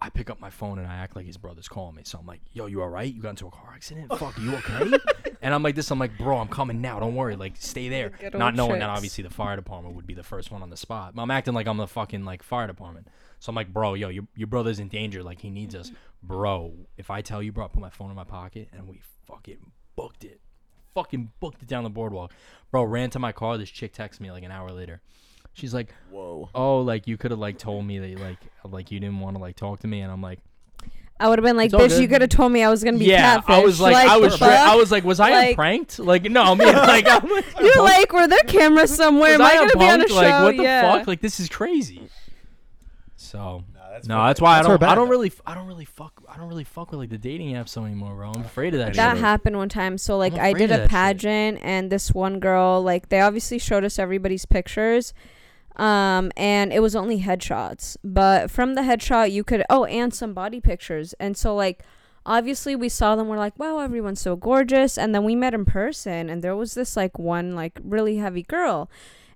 [0.00, 2.02] I pick up my phone and I act like his brother's calling me.
[2.04, 3.12] So I'm like, yo, you all right?
[3.12, 4.06] You got into a car accident?
[4.10, 4.16] Oh.
[4.16, 4.96] Fuck, you okay?
[5.42, 5.90] and I'm like this.
[5.90, 7.00] I'm like, bro, I'm coming now.
[7.00, 7.34] Don't worry.
[7.34, 8.10] Like, stay there.
[8.10, 8.96] Good Not knowing that tricks.
[8.96, 11.16] obviously the fire department would be the first one on the spot.
[11.16, 13.08] But I'm acting like I'm the fucking like fire department.
[13.40, 15.22] So I'm like, bro, yo, your, your brother's in danger.
[15.22, 15.90] Like, he needs us.
[16.22, 19.00] Bro, if I tell you, bro, I put my phone in my pocket and we
[19.26, 20.40] fucking booked it.
[20.94, 22.32] Fucking booked it down the boardwalk.
[22.70, 23.58] Bro, ran to my car.
[23.58, 25.00] This chick texted me like an hour later.
[25.54, 26.48] She's like, Whoa.
[26.54, 29.42] oh, like you could have like told me that like like you didn't want to
[29.42, 30.38] like talk to me, and I'm like,
[31.20, 32.02] I would have been like, It's all bitch, good.
[32.02, 33.54] you could have told me I was gonna be yeah, catfish.
[33.56, 35.98] I was like, I the was straight, I was like, was I Like- pranked?
[35.98, 39.32] Like, no, I mean, like, I'm like, You're like, were there cameras somewhere?
[39.36, 40.08] was Am I I gonna be on a punked?
[40.10, 40.14] show?
[40.14, 40.92] Like, what the yeah.
[40.98, 41.06] fuck?
[41.08, 42.08] Like, this is crazy.
[43.16, 43.64] So
[44.06, 44.82] Nah, No, that's why I That's her don't.
[44.84, 45.10] I bad, don't though.
[45.10, 45.32] really.
[45.44, 46.22] I don't really fuck.
[46.28, 48.30] I don't really fuck with like the dating apps anymore, bro.
[48.32, 48.94] I'm afraid of that.
[48.94, 49.20] that shit.
[49.20, 50.90] happened one time so like I'm i afraid did of a that shit.
[50.90, 55.12] pageant and this one girl like they obviously showed us everybody's pictures
[55.78, 57.96] um and it was only headshots.
[58.02, 61.14] But from the headshot you could oh and some body pictures.
[61.20, 61.82] And so like
[62.26, 63.28] obviously we saw them.
[63.28, 64.98] We're like wow everyone's so gorgeous.
[64.98, 68.42] And then we met in person and there was this like one like really heavy
[68.42, 68.90] girl.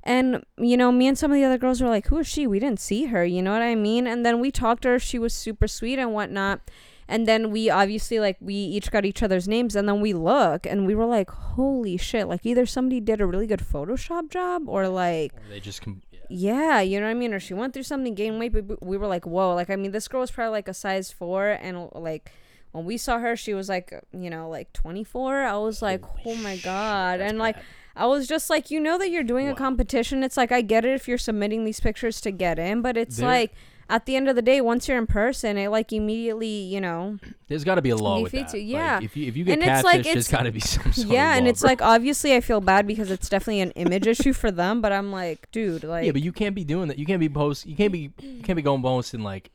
[0.05, 2.47] And you know me and some of the other girls were like who is she?
[2.47, 3.25] We didn't see her.
[3.25, 4.07] You know what i mean?
[4.07, 4.99] And then we talked to her.
[4.99, 6.61] She was super sweet and whatnot.
[7.09, 9.77] And then we obviously like we each got each other's names.
[9.77, 12.27] And then we look and we were like holy shit.
[12.27, 15.83] Like either somebody did a really good photoshop job or like They just.
[15.83, 16.81] Com- yeah.
[16.81, 19.07] you know what i mean or she went through something gained weight but we were
[19.07, 21.89] like whoa like i mean this girl was probably like a size four and uh,
[21.99, 22.33] like
[22.73, 26.03] when we saw her she was like uh, you know like 24 i was like
[26.27, 27.57] oh my god and like
[27.95, 30.23] I was just like, you know that you're doing a competition.
[30.23, 33.19] It's like I get it if you're submitting these pictures to get in, but it's
[33.19, 33.53] There- like
[33.93, 37.19] at the end of the day, once you're in person, it like immediately, you know,
[37.49, 38.53] There's got to be a law with that.
[38.55, 39.01] you- Like, yeah.
[39.03, 40.93] if you if you get And it's catfish, like there's it's- got to be some
[40.93, 41.69] sort yeah, and law, it's bro.
[41.71, 45.13] like obviously I feel bad because it's definitely an image issue for them, but I'm
[45.13, 46.99] like, dude, like, yeah, but you can't be doing that.
[46.99, 47.67] You can't be post.
[47.67, 48.11] You can't be.
[48.21, 49.51] You can't be going posting like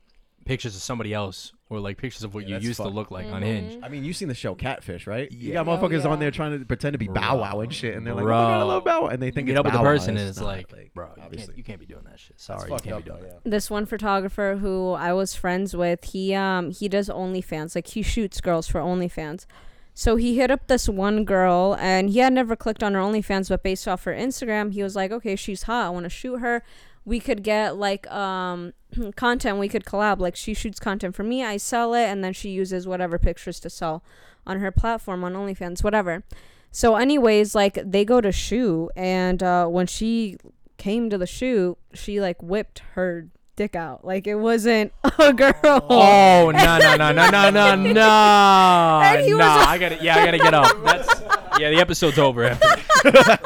[0.47, 2.95] pictures of somebody else or like pictures of what Yeah, you that's used to fucked.
[2.95, 3.45] look like on Mhm.
[3.45, 3.79] Hinge.
[3.83, 5.31] I mean, you've seen the show Catfish, right?
[5.31, 5.63] You Yeah.
[5.63, 6.09] got Oh, motherfuckers yeah.
[6.09, 8.27] on there trying to pretend to be Bow Wow and shit, and they're like, "Oh
[8.27, 8.67] my god, I Bro.
[8.67, 10.19] love Bow Wow," and they think meet it's up with the Bow Wow, person and
[10.19, 11.47] and it's like, like, bro, you obviously.
[11.47, 12.39] can't, you can't be doing that shit.
[12.39, 13.41] Sorry, you can't up, be doing that.
[13.43, 18.01] this one photographer who I was friends with, he um he does OnlyFans, like he
[18.01, 19.45] shoots girls for OnlyFans.
[19.93, 23.49] So he hit up this one girl and he had never clicked on her OnlyFans,
[23.49, 26.63] but based off her Instagram, he was like, Okay, she's hot, I wanna shoot her.
[27.07, 28.73] We could get like um
[29.15, 30.19] content, we could collab.
[30.19, 33.61] Like she shoots content for me, I sell it, and then she uses whatever pictures
[33.61, 34.03] to sell
[34.45, 36.23] on her platform on OnlyFans, whatever.
[36.69, 40.37] So anyways, like they go to shoot and uh when she
[40.77, 44.05] came to the shoot, she like whipped her dick out.
[44.05, 45.53] Like it wasn't a girl.
[45.89, 49.01] Oh no no no no no no no!
[49.03, 50.83] And he no, was- I gotta yeah, I gotta get up.
[50.85, 51.21] That's
[51.59, 52.45] yeah, the episode's over.
[52.45, 52.67] After.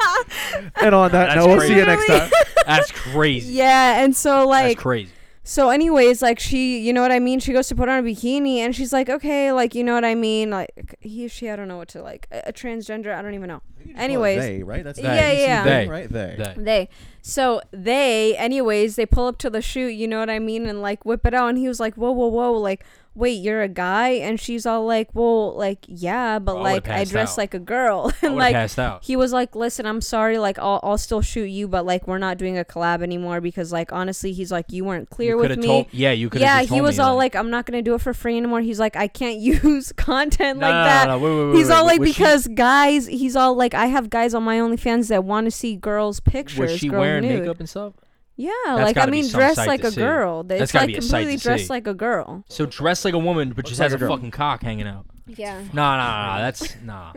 [0.80, 2.30] And on that That's note, we'll see you next time.
[2.66, 3.52] That's crazy.
[3.54, 5.10] Yeah, and so like That's crazy.
[5.44, 7.40] So anyways, like she, you know what I mean?
[7.40, 10.04] She goes to put on a bikini and she's like, "Okay, like you know what
[10.04, 10.50] I mean?
[10.50, 13.34] Like he or she I don't know what to like a, a transgender, I don't
[13.34, 13.62] even know."
[13.96, 14.84] Anyways, they, right?
[14.84, 15.32] That's Yeah, they.
[15.32, 15.64] You see yeah.
[15.64, 15.88] they, They.
[15.90, 16.08] right?
[16.08, 16.34] They.
[16.38, 16.88] That- they
[17.22, 20.82] so they anyways they pull up to the shoot you know what i mean and
[20.82, 22.84] like whip it out and he was like whoa whoa whoa like
[23.14, 27.04] wait you're a guy and she's all like well like yeah but I like i
[27.04, 27.38] dress out.
[27.38, 28.70] like a girl and like
[29.02, 32.16] he was like listen i'm sorry like I'll, I'll still shoot you but like we're
[32.18, 35.58] not doing a collab anymore because like honestly he's like you weren't clear you with
[35.58, 36.40] me Told, yeah, you could.
[36.40, 38.80] yeah he was me, all like i'm not gonna do it for free anymore he's
[38.80, 41.84] like i can't use content no, like no, that No, wait, wait, He's wait, all
[41.84, 45.24] like was she- because guys, he's all like I have guys on my OnlyFans that
[45.24, 46.58] want to see girls' pictures.
[46.58, 47.40] was she girls wearing nude.
[47.40, 47.92] makeup and stuff?
[48.36, 50.00] Yeah, That's like I gotta be mean, some dressed sight like to a see.
[50.00, 50.42] girl.
[50.42, 51.70] That's It's gotta like be a sight completely to dressed see.
[51.72, 52.44] like a girl.
[52.48, 54.16] So dressed like a woman, but just like has a a girl.
[54.16, 55.06] fucking cock hanging out.
[55.26, 56.42] Yeah, No, no, no, no.
[56.42, 57.12] That's nah.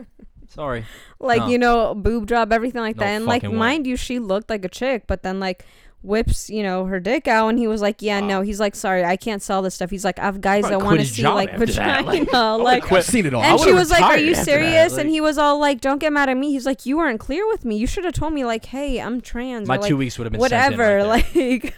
[0.48, 0.84] Sorry.
[1.18, 1.48] like No.
[1.48, 3.10] you know, boob job, everything like No that.
[3.10, 3.58] And like, fucking way.
[3.58, 5.64] mind you, she looked like a chick, but then like
[6.06, 9.04] whips, you know, her dick out, and he was like, "Yeah, no." He's like, "Sorry,
[9.04, 11.50] I can't sell this stuff." He's like, "I have guys that want to see like
[11.50, 12.04] after that.
[12.04, 12.98] vagina." Like, I like, would've.
[12.98, 13.42] I've seen it all.
[13.42, 16.12] And she was like, "Are you serious?" like- and he was all like, "Don't get
[16.12, 17.76] mad at me." He's like, "You weren't clear with me.
[17.76, 20.24] You should have told me like, hey, I'm trans." My or, like, two weeks would
[20.26, 21.74] have been sent in whatever, right like.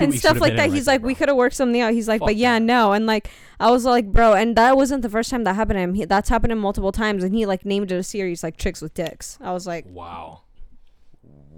[0.00, 0.66] And stuff like that.
[0.68, 1.92] in He's right like, there, we could have worked something out.
[1.92, 2.62] He's like, Fuck but yeah, that.
[2.64, 2.92] no.
[2.92, 5.80] And like, I was like, bro, and that wasn't the first time that happened to
[5.82, 5.94] him.
[5.94, 8.56] He, that's happened to him multiple times, and he like named it a series like
[8.56, 9.38] chicks with dicks.
[9.40, 10.42] I was like, Wow.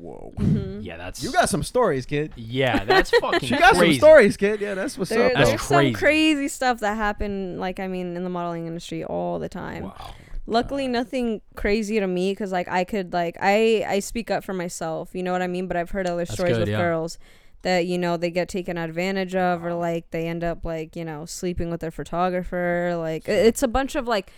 [0.03, 0.33] Whoa.
[0.37, 0.81] mm-hmm.
[0.81, 1.23] Yeah, that's.
[1.23, 2.33] You got some stories, kid.
[2.37, 3.49] Yeah, that's fucking.
[3.49, 3.99] You got crazy.
[3.99, 4.61] some stories, kid.
[4.61, 5.33] Yeah, that's what's there, up.
[5.35, 5.51] That's though.
[5.57, 5.93] there's crazy.
[5.93, 7.61] some crazy stuff that happened.
[7.61, 9.85] Like, I mean, in the modeling industry all the time.
[9.85, 10.15] Wow.
[10.47, 14.53] Luckily, nothing crazy to me because like I could like I I speak up for
[14.53, 15.11] myself.
[15.15, 15.69] You know what I mean?
[15.69, 16.79] But I've heard other That's stories good, with yeah.
[16.79, 17.17] girls
[17.63, 21.05] that you know they get taken advantage of or like they end up like you
[21.05, 22.97] know sleeping with their photographer.
[22.99, 24.33] Like i- it's a bunch of like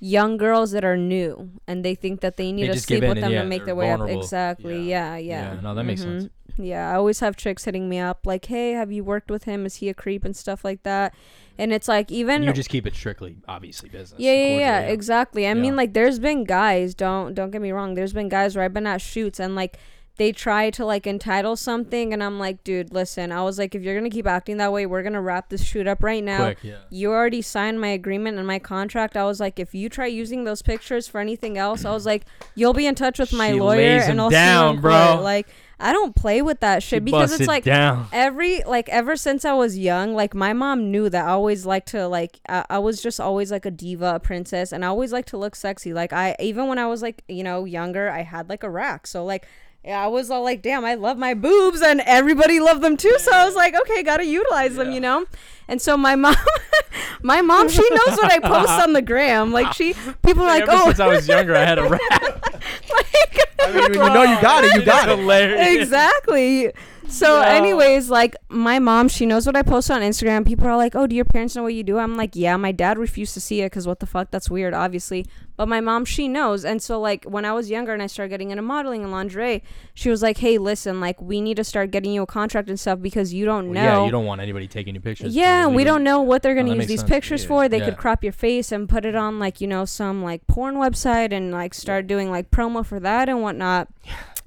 [0.00, 3.20] young girls that are new and they think that they need They to sleep with
[3.20, 4.00] them and, to make their way up.
[4.08, 4.88] Exactly.
[4.88, 5.16] Yeah.
[5.16, 5.54] Yeah.
[5.54, 6.24] Yeah, no, that makes sense.
[6.24, 6.30] Mhm.
[6.56, 9.64] Yeah, I always have tricks hitting me up like, "Hey, have you worked with him?
[9.64, 11.14] Is he a creep?" and stuff like that.
[11.56, 14.20] And it's like even And you just keep it strictly, obviously, business.
[14.20, 15.46] yeah, yeah, yeah, exactly.
[15.46, 16.94] I mean, like, there's been guys.
[16.94, 17.94] Don't don't get me wrong.
[17.94, 19.78] There's been guys where I've been at shoots and like
[20.16, 23.32] they try to like entitle something, and I'm like, dude, listen.
[23.32, 25.86] I was like, if you're gonna keep acting that way, we're gonna wrap this shoot
[25.86, 26.44] up right now.
[26.44, 26.78] Quick, yeah.
[26.90, 29.16] You already signed my agreement and my contract.
[29.16, 32.24] I was like, if you try using those pictures for anything else, I was like,
[32.54, 35.12] you'll be in touch with my She lawyer and I'll down, see you bro.
[35.12, 35.22] court.
[35.24, 35.48] Like,
[35.82, 38.06] I don't play with that shit She because it's like down.
[38.12, 41.88] every like ever since I was young, like my mom knew that I always liked
[41.88, 45.10] to like I, I was just always like a diva, a princess, and I always
[45.10, 45.94] liked to look sexy.
[45.94, 49.06] Like I even when I was like you know younger, I had like a rack,
[49.06, 49.46] so like
[49.86, 53.16] I was all like, damn, I love my boobs, and everybody loved them too.
[53.18, 55.24] So I was like, okay, gotta utilize them, you know.
[55.68, 56.34] And so my mom,
[57.22, 59.52] my mom, she knows what I post on the gram.
[59.52, 62.00] Like she, people are like, Ever oh, since I was younger, I had a rap.
[62.12, 65.18] like, I mean, when you know you got it, you got it.
[65.18, 65.82] Hilarious.
[65.82, 66.72] exactly.
[67.10, 70.46] So, anyways, like my mom, she knows what I post on Instagram.
[70.46, 72.72] People are like, "Oh, do your parents know what you do?" I'm like, "Yeah." My
[72.72, 74.30] dad refused to see it because what the fuck?
[74.30, 75.26] That's weird, obviously.
[75.56, 76.64] But my mom, she knows.
[76.64, 79.62] And so, like when I was younger and I started getting into modeling and lingerie,
[79.92, 82.78] she was like, "Hey, listen, like we need to start getting you a contract and
[82.78, 85.34] stuff because you don't Well, know." yeah, you don't want anybody taking your pictures.
[85.34, 87.10] Yeah, we don't know what they're Oh, gonna that use these sense.
[87.10, 87.48] pictures Yeah.
[87.48, 87.68] for.
[87.68, 87.86] They Yeah.
[87.86, 91.32] could crop your face and put it on like you know some like porn website
[91.32, 93.88] and like start doing like promo for that and whatnot.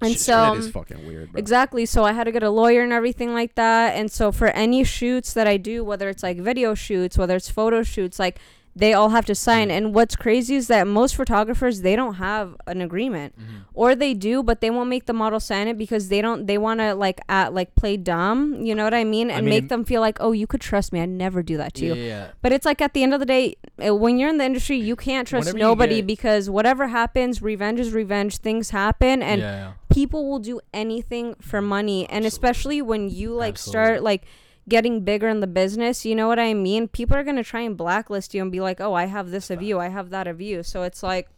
[0.01, 1.39] And Shit, so is fucking weird, bro.
[1.39, 1.85] Exactly.
[1.85, 3.95] So I had to get a lawyer and everything like that.
[3.95, 7.49] And so for any shoots that I do, whether it's like video shoots, whether it's
[7.49, 8.39] photo shoots, like
[8.75, 9.69] they all have to sign.
[9.69, 13.57] And what's crazy is that most photographers they don't have an agreement, Mm-hmm.
[13.73, 16.45] or they do, but they won't make the model sign it because they don't.
[16.47, 18.61] They want to like at like play dumb.
[18.61, 19.29] You know what I mean?
[19.29, 20.99] I And mean, make them feel like, oh, you could trust me.
[21.01, 22.03] I'd never do that to Yeah, you.
[22.03, 22.27] yeah.
[22.41, 23.55] But it's like at the end of the day,
[23.85, 27.41] uh, when you're in the industry, you can't trust Whenever nobody get- because whatever happens,
[27.41, 28.37] revenge is revenge.
[28.37, 33.53] Things happen, and yeah, people will do anything for money and especially when you like
[33.53, 33.71] Absolutely.
[33.85, 34.23] start like
[34.67, 36.87] getting bigger in the business you know what i mean?
[36.87, 39.49] People are going to try and blacklist you and be like oh i have this
[39.49, 40.63] of you i have that of you.
[40.63, 41.29] So it's like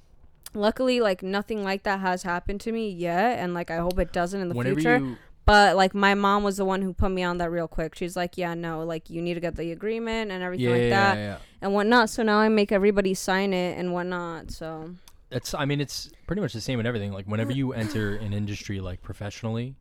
[0.53, 4.13] luckily like nothing like that has happened to me yet and like i hope it
[4.13, 4.97] doesn't in the Whenever future.
[4.99, 7.95] you but like my mom was the one who put me on that real quick.
[7.95, 10.81] She's like yeah no like you need to get the agreement and everything yeah, like
[10.81, 12.09] yeah, that yeah, and whatnot.
[12.09, 14.95] So now i make everybody sign it and whatnot so.
[15.31, 17.13] It's I mean it's pretty much the same in everything.
[17.13, 19.75] Like whenever you enter an industry like professionally,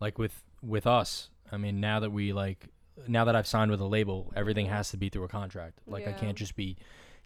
[0.00, 2.68] like with with us, I mean now that we like
[3.08, 5.78] now that I've signed with a label, everything has to be through a contract.
[5.86, 6.16] Like I Yeah.
[6.18, 6.76] can't just be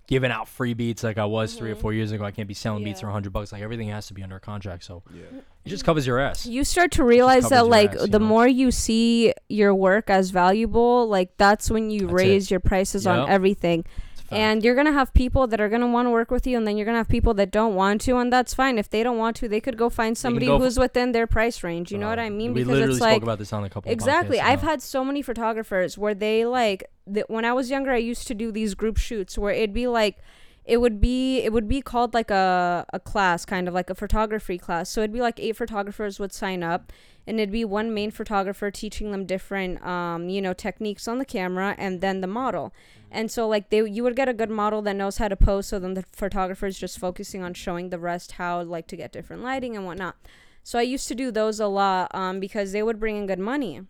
[0.09, 1.81] giving out free beats like I was three or Mhm.
[1.81, 2.25] four years ago.
[2.25, 3.09] I can't be selling beats Yeah.
[3.09, 3.51] for hundred bucks.
[3.53, 4.85] Like everything has to be under a contract.
[4.85, 5.23] So Yeah.
[5.65, 6.47] it just covers your ass.
[6.47, 8.27] you start to realize covers that your like ass, you the know?
[8.27, 12.15] more you see your work as valuable like that's when you That's it.
[12.15, 13.19] raise your prices Yep.
[13.19, 14.06] on everything It's a fact.
[14.31, 16.77] And you're gonna have people that are gonna want to work with you and then
[16.77, 19.37] you're gonna have people that don't want to and that's fine if they don't want
[19.37, 22.09] to they could go find somebody go f- who's within their price range you know
[22.09, 23.91] what Uh, i mean We because literally it's spoke like about this on a couple.
[23.93, 24.71] exactly i've now.
[24.71, 28.35] had so many photographers where they like th- when i was younger i used to
[28.35, 30.19] do these group shoots where it'd be like
[30.65, 33.95] it would be it would be called like a, a class kind of like a
[33.95, 36.93] photography class so it'd be like eight photographers would sign up
[37.27, 41.25] and it'd be one main photographer teaching them different um, you know techniques on the
[41.25, 42.73] camera and then the model.
[43.11, 45.67] And so like they you would get a good model that knows how to pose
[45.67, 49.13] so then the photographer is just focusing on showing the rest how like to get
[49.13, 50.17] different lighting and whatnot.
[50.63, 53.39] So i used to do those a lot um, because they would bring in good
[53.39, 53.83] money.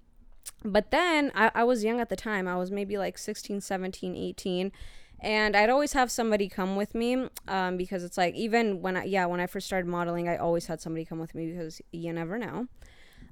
[0.65, 2.47] But then I, I was young at the time.
[2.47, 4.73] I was maybe like 16 17 18
[5.21, 9.05] and i'd always have somebody come with me um, because it's like even when i
[9.05, 12.13] yeah when i first started modeling i always had somebody come with me because you
[12.13, 12.69] never know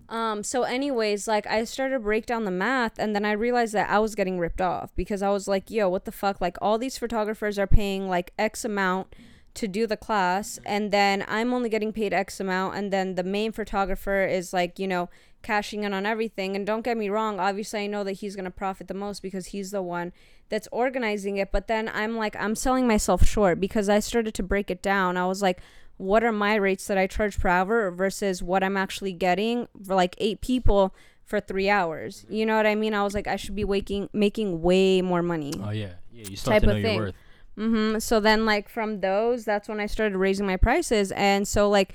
[0.09, 3.72] um, so anyways, like I started to break down the math and then I realized
[3.74, 6.40] that I was getting ripped off because I was like, yo, what the fuck?
[6.40, 9.14] Like all these photographers are paying like X amount
[9.55, 13.22] to do the class and then I'm only getting paid X amount and then the
[13.22, 15.09] main photographer is like, you know,
[15.42, 16.57] cashing in on everything.
[16.57, 19.46] And don't get me wrong, obviously I know that he's gonna profit the most because
[19.46, 20.12] he's the one
[20.50, 21.50] that's organizing it.
[21.50, 25.16] But then I'm like, I'm selling myself short because I started to break it down.
[25.16, 25.61] I was like,
[25.97, 29.95] what are my rates that I charge per hour versus what I'm actually getting for
[29.95, 32.26] like eight people for three hours.
[32.28, 32.95] You know what I mean?
[32.95, 35.53] I was like, I should be waking making way more money.
[35.62, 36.28] Oh yeah, yeah.
[36.28, 37.01] You start type to know of your thing.
[37.01, 37.14] worth.
[37.59, 37.99] Mm-hmm.
[38.01, 41.95] So then, like from those, that's when I started raising my prices, and so like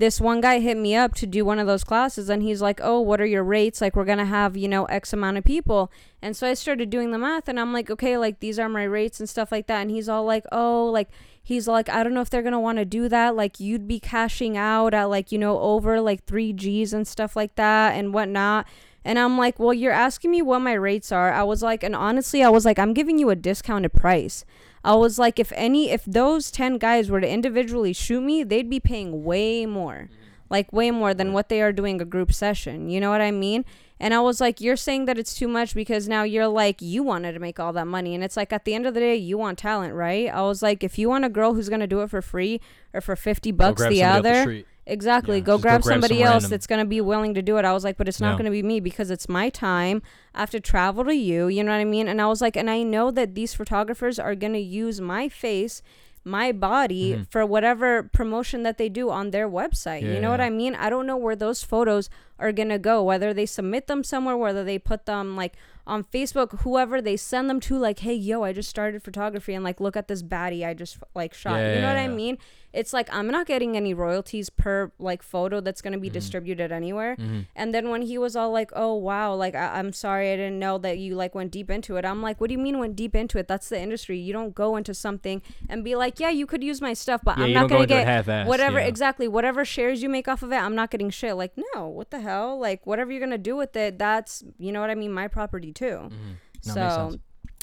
[0.00, 2.80] this one guy hit me up to do one of those classes, and he's like,
[2.82, 3.80] "Oh, what are your rates?
[3.80, 5.92] Like we're gonna have you know X amount of people."
[6.22, 8.84] And so I started doing the math, and I'm like, "Okay, like these are my
[8.84, 11.08] rates and stuff like that." And he's all like, "Oh, like."
[11.42, 13.34] He's like, I don't know if they're gonna want to do that.
[13.34, 17.34] Like, you'd be cashing out at like, you know, over like three G's and stuff
[17.34, 18.66] like that and whatnot.
[19.04, 21.32] And I'm like, well, you're asking me what my rates are.
[21.32, 24.44] I was like, and honestly, I was like, I'm giving you a discounted price.
[24.84, 28.70] I was like, if any, if those 10 guys were to individually shoot me, they'd
[28.70, 30.08] be paying way more,
[30.48, 32.88] like way more than what they are doing a group session.
[32.88, 33.64] You know what I mean?
[34.02, 37.02] And I was like, you're saying that it's too much because now you're like, you
[37.02, 38.14] wanted to make all that money.
[38.14, 40.28] And it's like, at the end of the day, you want talent, right?
[40.28, 42.62] I was like, if you want a girl who's going to do it for free
[42.94, 44.66] or for 50 bucks the the other, street.
[44.90, 45.36] Exactly.
[45.38, 46.50] Yeah, go just go grab grab somebody some else random.
[46.50, 47.64] that's going to be willing to do it.
[47.64, 48.38] I was like, but it's not Yeah.
[48.38, 50.02] going to be me because it's my time.
[50.34, 51.48] I have to travel to you.
[51.48, 52.08] You know what I mean?
[52.08, 55.28] And I was like, and I know that these photographers are going to use my
[55.28, 55.82] face,
[56.24, 57.30] my body Mhm.
[57.30, 60.02] for whatever promotion that they do on their website.
[60.02, 60.40] you Yeah, know what.
[60.40, 60.74] I mean?
[60.74, 64.36] I don't know where those photos are going to go, whether they submit them somewhere,
[64.36, 65.54] whether they put them like
[65.86, 69.64] on Facebook, whoever they send them to, like, hey, yo, I just started photography and
[69.64, 71.56] like, look at this baddie I just like shot.
[71.58, 72.36] You know what I mean?
[72.72, 76.12] It's like I'm not getting any royalties per like photo that's gonna be Mhm.
[76.14, 77.16] distributed anywhere.
[77.16, 77.46] Mhm.
[77.56, 80.58] And then when he was all like, "Oh wow, like I- I'm sorry, I didn't
[80.58, 82.96] know that you like went deep into it." I'm like, "What do you mean went
[82.96, 83.48] deep into it?
[83.48, 84.18] That's the industry.
[84.18, 87.36] You don't go into something and be like, yeah, you could use my stuff, but
[87.38, 88.86] Yeah, I'm not gonna get whatever yeah.
[88.86, 90.56] exactly whatever shares you make off of it.
[90.56, 91.34] I'm not getting shit.
[91.36, 92.58] Like no, what the hell?
[92.58, 95.72] Like whatever you're gonna do with it, that's you know what I mean, my property
[95.72, 96.08] too.
[96.10, 96.36] Mhm.
[96.66, 97.18] No, so.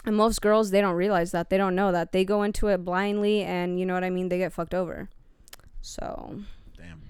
[0.07, 1.49] And most girls they don't realize that.
[1.51, 2.11] They don't know that.
[2.13, 5.09] They go into it blindly and you know what i mean they get fucked over.
[5.81, 6.39] So
[6.75, 7.01] Damn.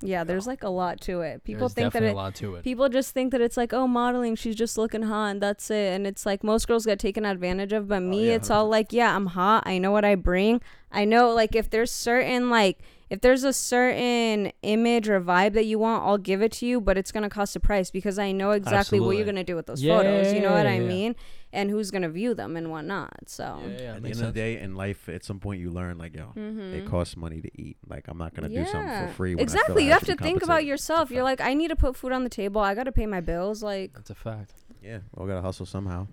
[0.00, 1.44] yeah there's like a lot to it.
[1.44, 2.64] People There's think that definitely it a lot to it.
[2.64, 5.92] people just think that it's like oh modeling she's just looking hot and that's it.
[5.94, 8.92] And it's like most girls get taken advantage of but me yeah, it's all like
[8.92, 9.62] yeah i'm hot.
[9.66, 10.60] I know what i bring.
[10.90, 12.78] I know like if there's certain like
[13.08, 16.80] if there's a certain image or vibe that you want i'll give it to you
[16.80, 19.66] but it's gonna cost a price because i know exactly what you're gonna do with
[19.66, 20.32] those Yeah, photos.
[20.32, 20.88] You know what yeah, i yeah.
[20.88, 21.16] mean
[21.56, 24.26] and who's gonna view them and whatnot so yeah, yeah, At the end makes of
[24.26, 26.72] the day, in life, at some point, you learn like, yo, Mhm.
[26.74, 27.76] it costs money to eat.
[27.88, 29.34] Like, I'm not gonna do something for free.
[29.34, 31.96] When exactly I you have to think about yourself you're like i need to put
[31.96, 34.52] food on the table i gotta pay my bills like That's a fact.
[34.82, 36.06] Yeah, we gotta hustle somehow.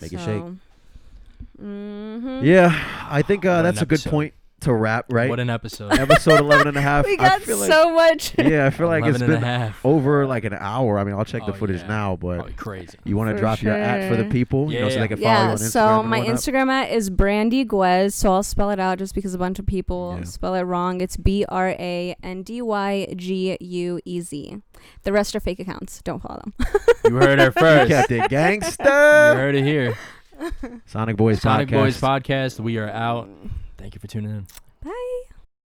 [0.00, 0.24] Make it so.
[0.26, 1.62] shake.
[1.62, 2.42] Mhm.
[2.42, 2.72] Yeah,
[3.08, 4.10] I think uh, an that's a good episode.
[4.10, 4.34] point
[4.64, 5.30] to wrap, right?
[5.30, 5.92] What an episode.
[5.92, 7.06] Episode 11 and a half.
[7.06, 10.44] we I got feel like, so much yeah, I feel like it's been over like
[10.44, 10.98] an hour.
[10.98, 11.86] I mean, I'll check the Oh, footage yeah.
[11.88, 12.98] now, but Probably crazy.
[13.04, 14.32] you want to For drop your at for the sure.
[14.32, 15.70] people, you know, so they can follow you yeah, on Instagram.
[15.70, 16.20] so my?
[16.20, 18.12] Instagram at is Brandy Guez.
[18.14, 20.24] So I'll spell it out just because a bunch of people Yeah.
[20.24, 21.00] spell it wrong.
[21.00, 24.56] It's B R A N D Y G U E Z.
[25.04, 26.02] The rest are fake accounts.
[26.02, 26.54] Don't follow them.
[27.04, 27.88] You heard her You first.
[27.90, 29.96] kept it you heard it here.
[30.86, 32.00] Sonic Boyz Sonic podcast.
[32.00, 32.60] Boyz podcast.
[32.60, 33.28] We are out.
[33.84, 34.46] Thank you for tuning in.
[34.82, 35.33] Bye.